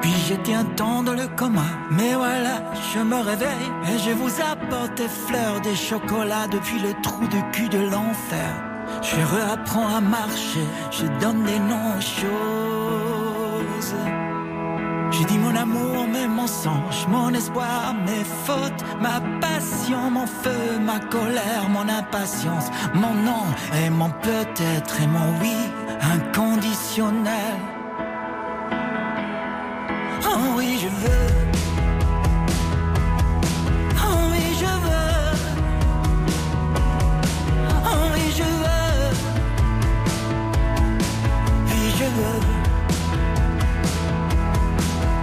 [0.01, 1.63] Puis j'étais un temps dans le coma,
[1.93, 6.93] mais voilà, je me réveille et je vous apporte des fleurs, des chocolats depuis le
[7.03, 8.72] trou de cul de l'enfer.
[9.03, 13.95] Je réapprends à marcher, je donne des noms aux choses.
[15.11, 20.99] Je dis mon amour, mes mensonges, mon espoir, mes fautes, ma passion, mon feu, ma
[21.01, 23.45] colère, mon impatience, mon non
[23.85, 25.57] et mon peut-être et mon oui
[26.15, 27.59] inconditionnel.
[30.25, 31.72] Oh oui, je veux.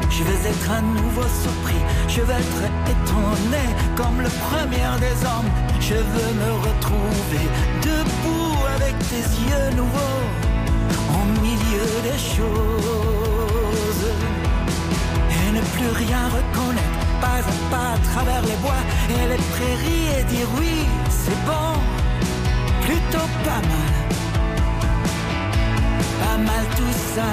[0.09, 1.81] Je veux être un nouveau surpris.
[2.07, 2.61] Je veux être
[2.93, 3.63] étonné
[3.95, 5.51] comme le premier des hommes.
[5.79, 7.45] Je veux me retrouver
[7.81, 10.25] debout avec tes yeux nouveaux
[11.17, 13.09] au milieu des choses
[15.31, 20.07] et ne plus rien reconnaître, pas à pas à travers les bois et les prairies
[20.19, 21.71] et dire oui, c'est bon,
[22.85, 23.93] plutôt pas mal,
[26.39, 27.31] mal tout ça.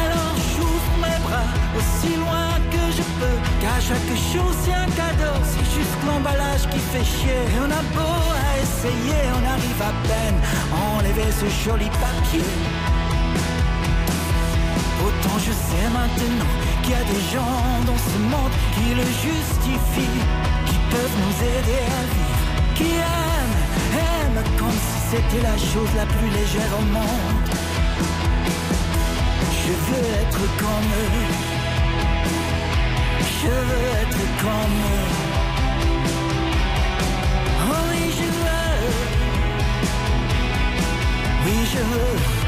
[0.00, 5.36] Alors j'ouvre mes bras aussi loin que je peux, car chaque chose c'est un cadeau,
[5.50, 7.42] c'est juste l'emballage qui fait chier.
[7.64, 10.38] On a beau à essayer, on arrive à peine
[10.74, 12.44] à enlever ce joli papier.
[15.06, 16.52] Autant je sais maintenant
[16.82, 20.22] qu'il y a des gens dans ce monde qui le justifient,
[20.66, 22.50] qui peuvent nous aider à vivre,
[24.58, 27.48] comme si c'était la chose la plus légère au monde.
[29.62, 31.24] Je veux être comme eux,
[33.42, 35.10] je veux être comme eux.
[37.72, 38.76] Oh oui, je veux,
[41.44, 42.39] oui, je veux.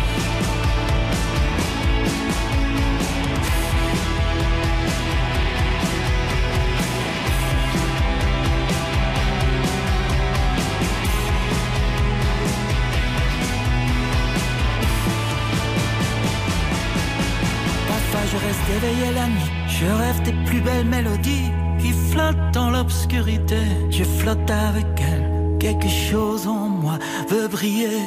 [18.32, 23.58] Je reste éveillé la nuit, je rêve des plus belles mélodies qui flottent dans l'obscurité.
[23.90, 26.98] Je flotte avec elle, quelque chose en moi
[27.28, 28.00] veut briller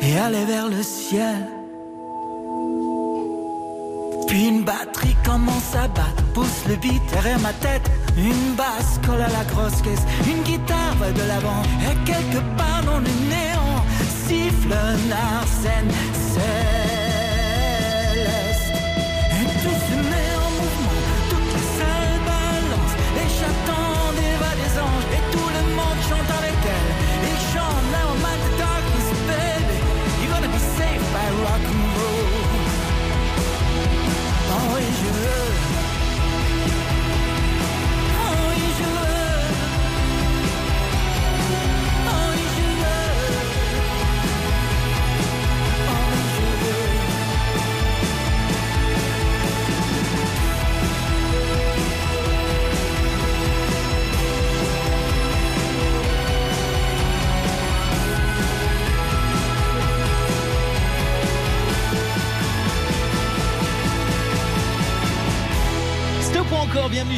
[0.00, 1.46] et aller vers le ciel.
[4.26, 7.88] Puis une batterie commence à battre, pousse le beat derrière ma tête.
[8.16, 11.62] Une basse colle à la grosse caisse, une guitare va de l'avant.
[11.88, 13.84] Et quelque part dans le néant,
[14.26, 15.92] siffle un arsène.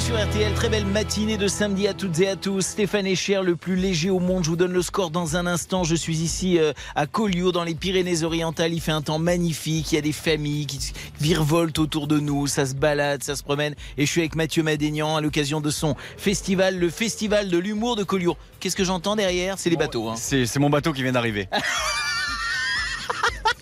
[0.00, 0.52] Sur RTL.
[0.54, 2.60] Très belle matinée de samedi à toutes et à tous.
[2.60, 4.42] Stéphane Echer, le plus léger au monde.
[4.42, 5.84] Je vous donne le score dans un instant.
[5.84, 8.72] Je suis ici euh, à Collioure, dans les Pyrénées-Orientales.
[8.74, 9.92] Il fait un temps magnifique.
[9.92, 12.48] Il y a des familles qui virevoltent autour de nous.
[12.48, 13.76] Ça se balade, ça se promène.
[13.96, 17.94] Et je suis avec Mathieu Madénian à l'occasion de son festival, le festival de l'humour
[17.94, 18.36] de Collioure.
[18.58, 19.54] Qu'est-ce que j'entends derrière?
[19.58, 20.08] C'est les bateaux.
[20.08, 20.16] hein.
[20.16, 21.48] C'est mon bateau qui vient d'arriver.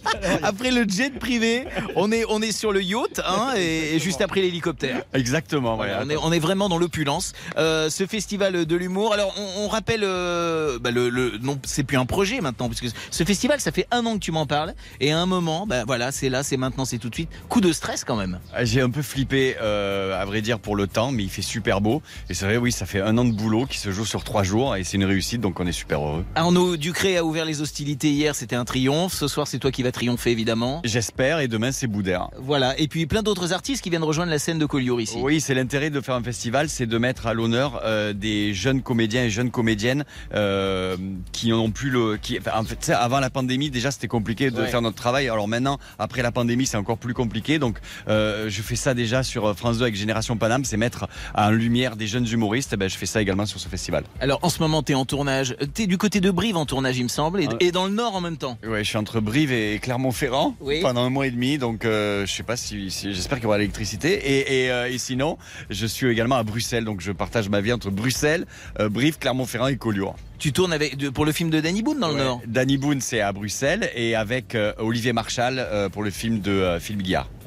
[0.42, 1.64] Après le jet privé,
[1.96, 5.02] on est, on est sur le yacht hein, et, et juste après l'hélicoptère.
[5.14, 5.78] Exactement.
[5.78, 7.32] On est, on est vraiment dans l'opulence.
[7.56, 9.12] Euh, ce festival de l'humour.
[9.12, 12.80] Alors, on, on rappelle, euh, bah, le, le- non, c'est plus un projet maintenant, parce
[12.80, 15.66] que ce festival, ça fait un an que tu m'en parles, et à un moment,
[15.66, 17.30] bah, voilà, c'est là, c'est maintenant, c'est tout de suite.
[17.48, 18.38] Coup de stress quand même.
[18.54, 21.42] Ah, J'ai un peu flippé, euh, à vrai dire, pour le temps, mais il fait
[21.42, 22.02] super beau.
[22.28, 24.42] Et c'est vrai, oui, ça fait un an de boulot qui se joue sur trois
[24.42, 26.24] jours et c'est une réussite, donc on est super heureux.
[26.34, 29.14] Arnaud Ducré a ouvert les hostilités hier, c'était un triomphe.
[29.14, 30.80] Ce soir, c'est toi qui vas triompher, évidemment.
[30.84, 32.28] J'espère, et demain c'est Boudère.
[32.38, 35.18] Voilà, et puis plein d'autres artistes qui viennent rejoindre la scène de Collioure ici.
[35.20, 38.82] Oui, c'est l'intérêt de faire un festival, c'est de mettre à l'honneur euh, des jeunes
[38.82, 40.04] comédiens et jeunes comédiennes
[40.34, 40.96] euh,
[41.32, 42.16] qui n'ont plus le.
[42.16, 44.68] Qui, enfin, en fait, tu avant la pandémie, déjà c'était compliqué de Ouais.
[44.68, 45.28] faire notre travail.
[45.28, 47.58] Alors maintenant, après la pandémie, c'est encore plus compliqué.
[47.58, 47.78] Donc,
[48.08, 51.96] euh, je fais ça déjà sur France 2 avec Génération Paname, c'est mettre en lumière
[51.96, 52.70] des jeunes humoristes.
[52.72, 54.04] Eh ben, je fais ça également sur ce festival.
[54.20, 55.56] Alors, en ce moment, t'es en tournage.
[55.74, 58.14] T'es du côté de Brive en tournage, il me semble, et, et dans le Nord
[58.14, 58.56] en même temps.
[58.66, 60.80] Ouais, je suis entre Brive et Clermont-Ferrand Oui.
[60.80, 63.46] pendant un mois et demi, donc euh, je sais pas si, si- j'espère qu'il y
[63.48, 64.12] aura l'électricité.
[64.14, 65.36] Et, et, euh, et sinon,
[65.68, 68.46] je suis également à Bruxelles, donc je partage ma vie entre Bruxelles,
[68.80, 70.16] euh, Brive, Clermont-Ferrand et Collioure.
[70.42, 72.24] Tu tournes avec, pour le film de Danny Boone dans le Ouais.
[72.24, 72.40] Nord.
[72.48, 76.50] Danny Boone, c'est à Bruxelles, et avec euh, Olivier Marchal euh, pour le film de
[76.50, 76.98] euh, Phil.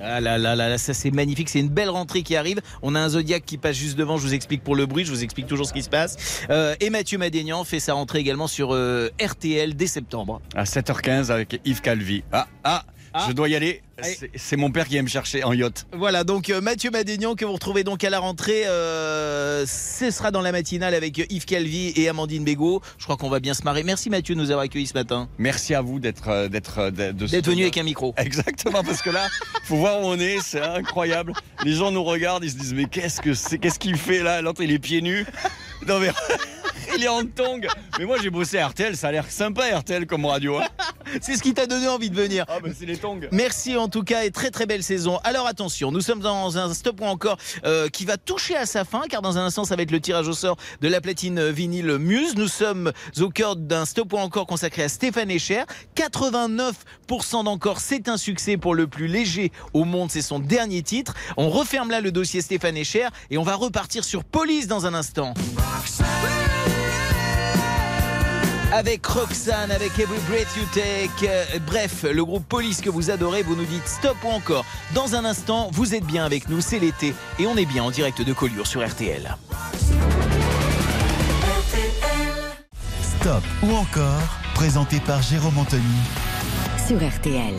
[0.02, 2.62] Ah là là là là, ça c'est magnifique, c'est une belle rentrée qui arrive.
[2.82, 5.12] On a un Zodiac qui passe juste devant, je vous explique pour le bruit, je
[5.12, 6.46] vous explique toujours ce qui se passe.
[6.50, 8.70] Euh, et Mathieu Madénian fait sa rentrée également sur
[9.22, 10.42] RTL dès septembre.
[10.56, 12.24] À 7h15 avec Yves Calvi.
[12.32, 13.26] Ah, ah, Ah.
[13.28, 13.82] je dois y aller.
[14.02, 15.86] C'est- mon père qui vient me chercher en yacht.
[15.94, 20.32] Voilà, donc euh, Mathieu Madénian que vous retrouvez donc à la rentrée, euh, ce sera
[20.32, 22.82] dans la matinale avec Yves Calvi et Amandine Bégaud.
[22.98, 23.84] Je crois qu'on va bien se marrer.
[23.84, 25.28] Merci Mathieu de nous avoir accueillis ce matin.
[25.38, 28.14] Merci à vous d'être euh, d'être euh, D'être venu avec un micro.
[28.18, 29.28] Exactement, parce que là,
[29.64, 31.34] faut voir où on est, c'est incroyable.
[31.64, 34.42] Les gens nous regardent, ils se disent mais qu'est-ce que c'est, qu'est-ce qu'il fait là?
[34.42, 35.26] L'autre il est pieds nus.
[35.88, 36.10] Non mais
[36.98, 37.60] il est en tongs.
[38.00, 40.58] Mais moi j'ai bossé à RTL, ça a l'air sympa RTL comme radio.
[40.58, 40.66] hein.
[41.22, 42.46] C'est ce qui t'a donné envie de venir.
[42.48, 43.20] Ah ben c'est les tongs.
[43.32, 45.20] Merci en tout cas et très très belle saison.
[45.24, 48.84] Alors attention, nous sommes dans un stop ou encore euh, qui va toucher à sa
[48.84, 51.52] fin car dans un instant ça va être le tirage au sort de la platine
[51.52, 52.36] vinyle Muse.
[52.36, 55.66] Nous sommes au cœur d'un stop ou encore consacré à Stéphane Echer.
[55.96, 61.14] 89% d'encore, c'est un succès pour le plus léger au monde, c'est son dernier titre.
[61.38, 64.96] On referme là le dossier Stéphane Echer et on va repartir sur Police dans un
[64.96, 65.36] instant.
[68.76, 71.30] Avec Roxane, avec Every Breath You Take.
[71.30, 74.66] Euh, bref, le groupe Police que vous adorez, vous nous dites stop ou encore.
[74.94, 77.90] Dans un instant, vous êtes bien avec nous, c'est l'été et on est bien en
[77.90, 79.38] direct de Collioure sur RTL.
[83.02, 85.82] Stop ou encore, présenté par Jérôme Anthony.
[86.86, 87.54] Sur RTL.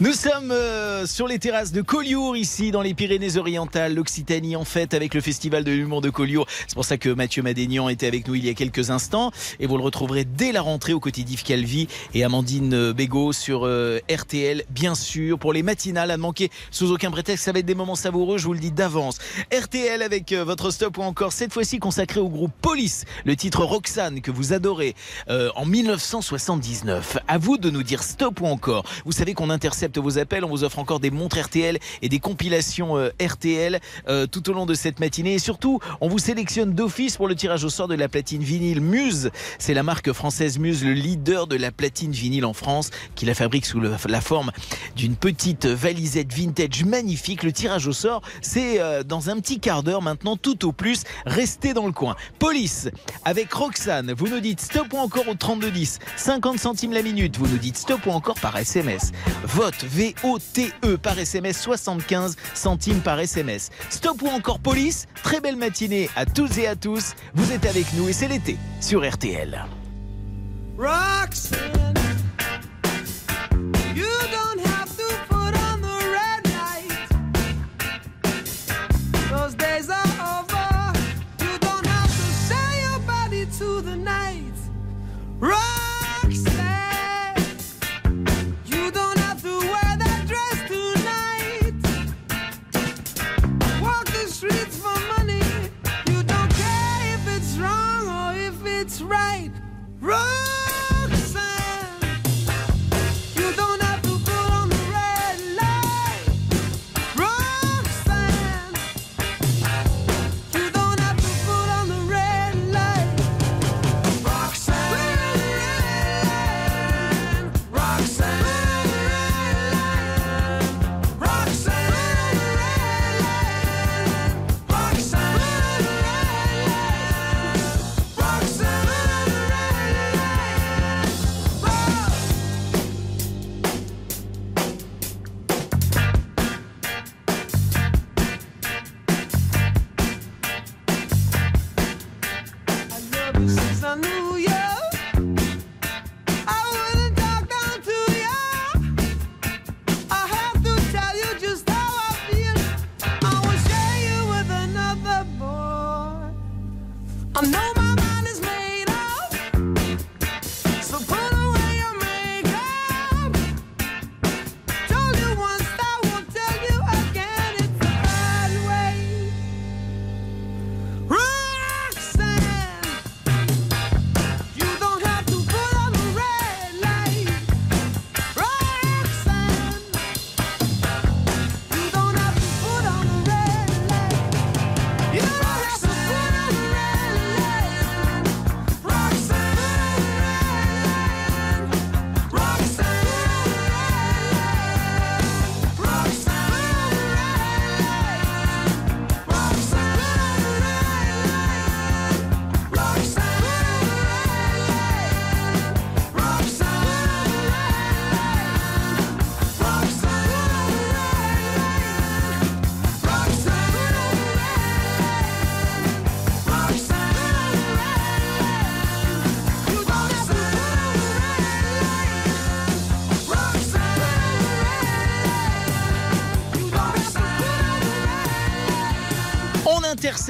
[0.00, 4.94] Nous sommes euh, sur les terrasses de Collioure, ici dans les Pyrénées-Orientales, l'Occitanie en fête
[4.94, 6.46] avec le Festival de l'humour de Collioure.
[6.66, 9.30] C'est pour ça que Mathieu Madénian était avec nous il y a quelques instants
[9.60, 13.64] et vous le retrouverez dès la rentrée au d'Yves Calvi et Amandine euh, Bégaud sur
[13.64, 17.44] euh, RTL, bien sûr, pour les matinales à ne manquer sous aucun prétexte.
[17.44, 19.18] Ça va être des moments savoureux, je vous le dis d'avance.
[19.56, 24.20] RTL avec votre stop ou encore cette fois-ci consacré au groupe Police, le titre Roxane
[24.20, 24.94] que vous adorez
[25.28, 27.18] en 1979.
[27.28, 28.84] À vous de nous dire stop ou encore.
[29.04, 32.18] Vous savez qu'on intercepte vos appels, on vous offre encore des montres RTL et des
[32.18, 33.78] compilations euh, RTL
[34.08, 35.34] euh, tout au long de cette matinée.
[35.34, 38.80] Et surtout, on vous sélectionne d'office pour le tirage au sort de la platine vinyle
[38.80, 39.30] Muse.
[39.58, 43.34] C'est la marque française Muse, le leader de la platine vinyle en France, qui la
[43.34, 44.50] fabrique sous la forme
[44.96, 47.42] d'une petite valisette vintage magnifique.
[47.42, 51.02] Le tirage au sort, c'est euh, dans un petit quart d'heure maintenant, tout au plus.
[51.26, 52.16] Restez dans le coin.
[52.38, 52.88] Police,
[53.26, 57.36] avec Roxane, vous nous dites stop ou encore au 3210, 50 centimes la minute.
[57.36, 59.12] Vous nous dites stop ou encore par SMS.
[59.44, 63.70] Vote V-O-T-E par SMS, 75 centimes par SMS.
[63.88, 67.14] Stop ou encore police, très belle matinée à toutes et à tous.
[67.34, 69.64] Vous êtes avec nous et c'est l'été sur RTL.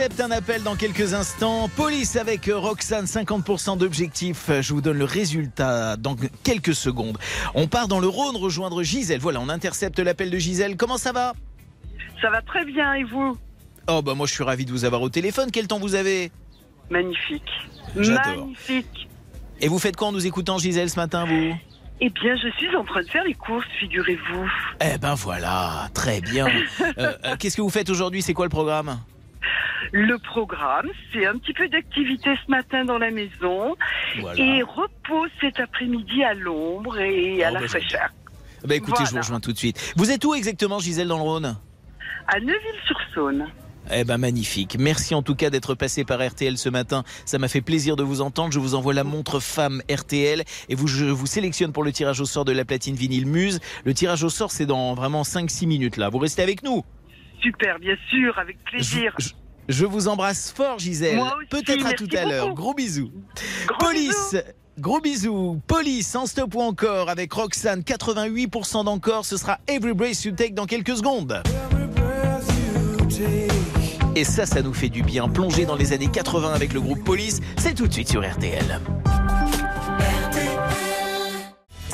[0.00, 1.68] On intercepte un appel dans quelques instants.
[1.76, 4.48] Police avec euh, Roxane, 50% d'objectifs.
[4.48, 7.18] Euh, Je vous donne le résultat dans quelques secondes.
[7.54, 9.20] On part dans le Rhône rejoindre Gisèle.
[9.20, 10.78] Voilà, on intercepte l'appel de Gisèle.
[10.78, 11.34] Comment ça va?
[12.22, 13.36] Ça va très bien et vous?
[13.88, 15.50] Oh bah moi je suis ravi de vous avoir au téléphone.
[15.52, 16.32] Quel temps vous avez?
[16.88, 17.50] Magnifique.
[17.94, 19.06] Magnifique.
[19.60, 21.54] Et vous faites quoi en nous écoutant Gisèle ce matin vous?
[22.00, 24.48] Eh bien, je suis en train de faire les courses, figurez-vous.
[24.80, 26.46] Eh ben voilà, très bien.
[26.96, 28.22] Euh, Qu'est-ce que vous faites aujourd'hui?
[28.22, 28.98] C'est quoi le programme?
[29.92, 33.76] Le programme, c'est un petit peu d'activité ce matin dans la maison
[34.20, 34.40] Voilà.
[34.40, 38.08] et repos cet après-midi à l'ombre et à Oh, la bah, fraîcheur.
[38.64, 39.94] Bah écoutez, je vous rejoins tout de suite.
[39.96, 41.56] Vous êtes où exactement Gisèle dans le Rhône?
[42.28, 43.46] À Neuville-sur-Saône.
[43.92, 44.76] Eh ben magnifique.
[44.78, 47.02] Merci en tout cas d'être passé par RTL ce matin.
[47.24, 48.52] Ça m'a fait plaisir de vous entendre.
[48.52, 52.20] Je vous envoie la montre femme RTL et vous, je vous sélectionne pour le tirage
[52.20, 53.58] au sort de la platine vinyle Muse.
[53.84, 56.08] Le tirage au sort, c'est dans vraiment 5-6 minutes là.
[56.10, 56.84] Vous restez avec nous?
[57.42, 59.16] Super, bien sûr, avec plaisir.
[59.68, 61.20] Je vous embrasse fort, Gisèle.
[61.48, 62.54] Peut-être à tout à l'heure.
[62.54, 63.12] Gros bisous.
[63.78, 64.36] Police.
[64.78, 65.60] Gros bisous.
[65.66, 69.24] Police, en stop ou encore avec Roxane, 88% d'encore.
[69.24, 71.42] Ce sera Every Breath You Take dans quelques secondes.
[74.16, 75.28] Et ça, ça nous fait du bien.
[75.28, 78.80] Plonger dans les années 80 avec le groupe Police, c'est tout de suite sur RTL.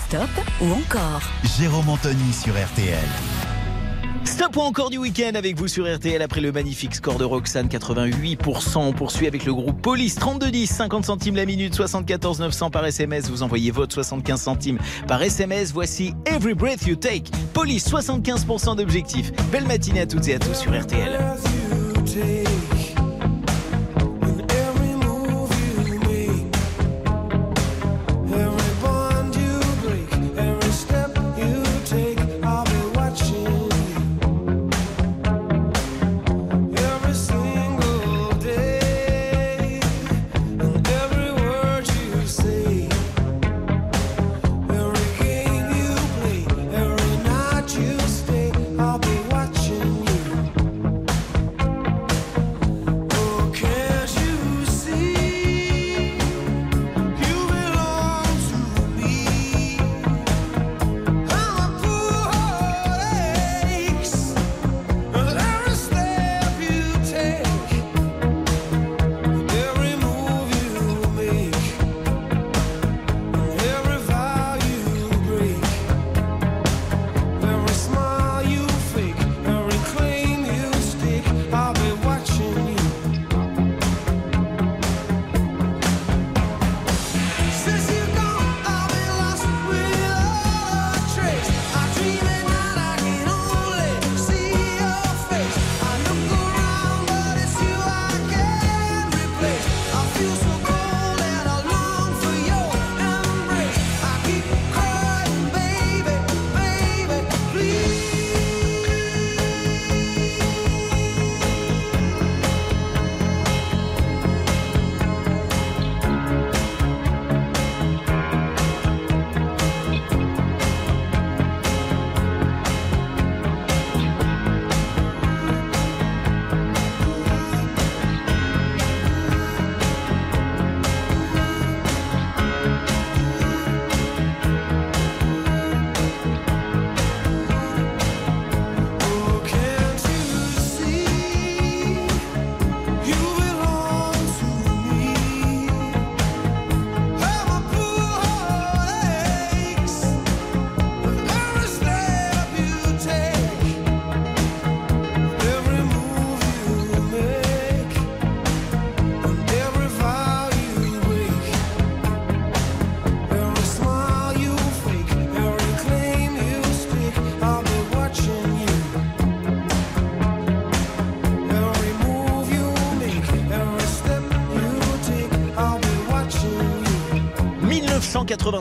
[0.07, 1.21] Stop ou encore?
[1.59, 3.56] Jérôme Anthony sur RTL.
[4.27, 7.69] Stop ou encore du week-end avec vous sur RTL après le magnifique score de Roxane,
[7.69, 8.79] 88%.
[8.79, 13.31] On poursuit avec le groupe Police, 3210, 50 centimes la minute, 74 900 par SMS.
[13.31, 15.73] Vous envoyez votre 75 centimes par SMS.
[15.73, 17.31] Voici Every Breath You Take.
[17.55, 19.33] Police, 75% d'objectifs.
[19.53, 21.19] Belle matinée à toutes et à tous sur RTL.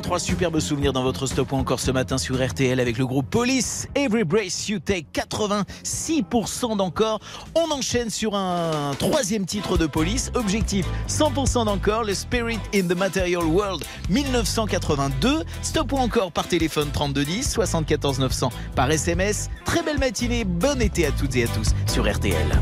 [0.06, 3.28] 1983, superbe souvenir dans votre stop ou encore ce matin sur RTL avec le groupe
[3.28, 3.88] Police.
[3.96, 7.20] Every Brace You Take, 86% d'encore.
[7.56, 10.32] On enchaîne sur un troisième titre de Police.
[10.36, 15.44] Objectif 100% d'encore, le Spirit in the Material World 1982.
[15.64, 19.50] Stop ou encore par téléphone 3210, 74 900 par SMS.
[19.66, 22.60] Très belle matinée, bon été à toutes et à tous sur RTL.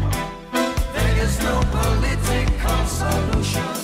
[1.44, 3.83] No political solution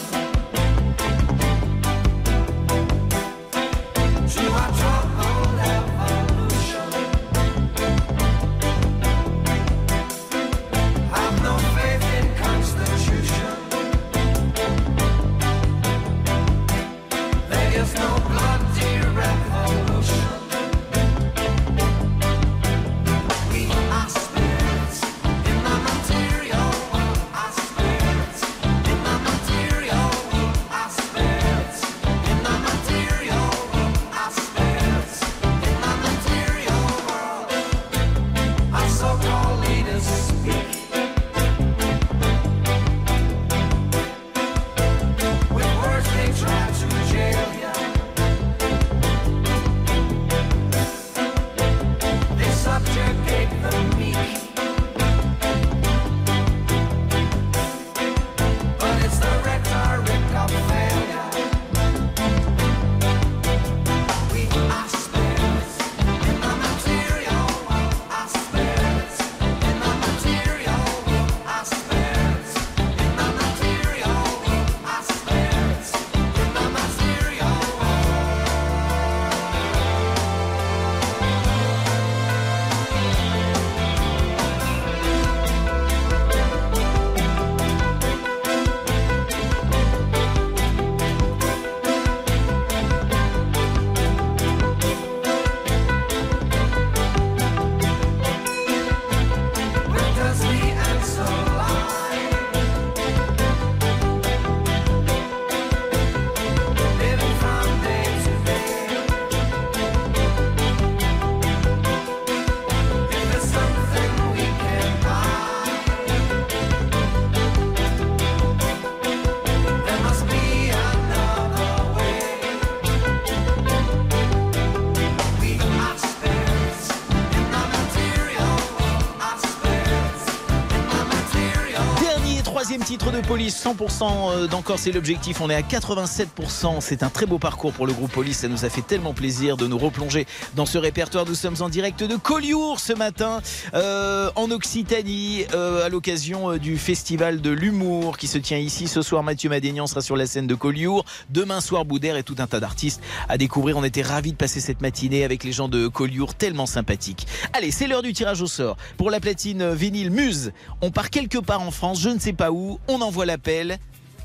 [133.30, 135.40] police, 100% d'encore, c'est l'objectif.
[135.40, 136.82] On est à 87%.
[136.82, 138.40] C'est un très beau parcours pour le groupe Police.
[138.40, 140.26] Ça nous a fait tellement plaisir de nous replonger
[140.56, 141.28] dans ce répertoire.
[141.28, 143.40] Nous sommes en direct de Collioure ce matin,
[143.76, 148.88] euh, en Occitanie, euh, à l'occasion euh, du festival de l'humour qui se tient ici.
[148.88, 151.06] Ce soir, Mathieu Madénian sera sur la scène de Collioure.
[151.30, 153.78] Demain soir, Boudère et tout un tas d'artistes à découvrir.
[153.78, 157.28] On était ravis de passer cette matinée avec les gens de Collioure, tellement sympathiques.
[157.54, 158.76] Allez, c'est l'heure du tirage au sort.
[158.98, 160.52] Pour la platine vinyle Muse,
[160.82, 162.80] on part quelque part en France, je ne sais pas où.
[162.88, 163.78] On envoie l'appel.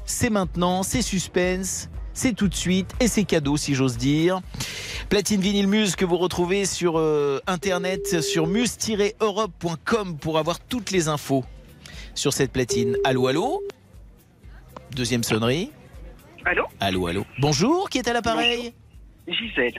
[0.05, 1.89] C'est maintenant, c'est suspense.
[2.12, 4.41] C'est tout de suite et c'est cadeau si j'ose dire.
[5.09, 11.09] Platine vinyle Muse que vous retrouvez sur euh, internet sur muse-europe.com pour avoir toutes les
[11.09, 11.45] infos
[12.15, 12.97] sur cette platine.
[13.03, 13.62] Allô, allô?
[14.95, 15.73] Deuxième sonnerie.
[16.45, 16.65] Allô?
[16.79, 17.27] Allô, allô.
[17.41, 18.73] Bonjour, qui est à l'appareil?
[19.27, 19.75] Gisèle.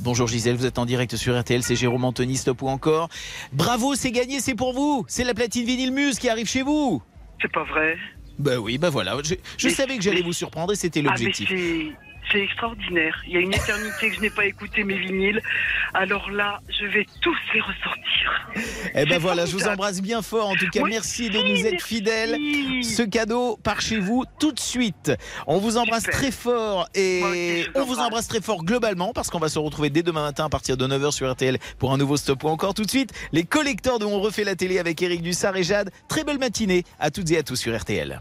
[0.00, 3.08] Bonjour Gisèle, vous êtes en direct sur RTL, c'est Jérôme Anthony, stop ou encore.
[3.52, 5.04] Bravo, c'est gagné, c'est pour vous.
[5.08, 7.02] C'est la platine vinyle Muse qui arrive chez vous.
[7.40, 7.96] C'est pas vrai.
[8.38, 9.16] Bah oui, bah voilà.
[9.58, 11.50] Je, savais que j'allais vous surprendre et c'était l'objectif.
[12.30, 13.22] C'est extraordinaire.
[13.26, 15.40] Il y a une éternité que je n'ai pas écouté mes vinyles.
[15.94, 18.48] Alors là, je vais tous les ressortir.
[18.94, 20.48] Eh ben voilà, je vous embrasse bien fort.
[20.48, 22.36] En tout cas, Moi merci de nous être fidèles.
[22.82, 25.12] Ce cadeau part chez vous tout de suite.
[25.46, 26.18] On vous embrasse Super.
[26.18, 28.06] très fort et on vous embrasse.
[28.06, 30.86] embrasse très fort globalement parce qu'on va se retrouver dès demain matin à partir de
[30.86, 33.12] 9h sur RTL pour un nouveau stop ou encore tout de suite.
[33.32, 35.90] Les collecteurs de On refait la télé avec Eric Dussard et Jade.
[36.08, 38.20] Très belle matinée à toutes et à tous sur RTL.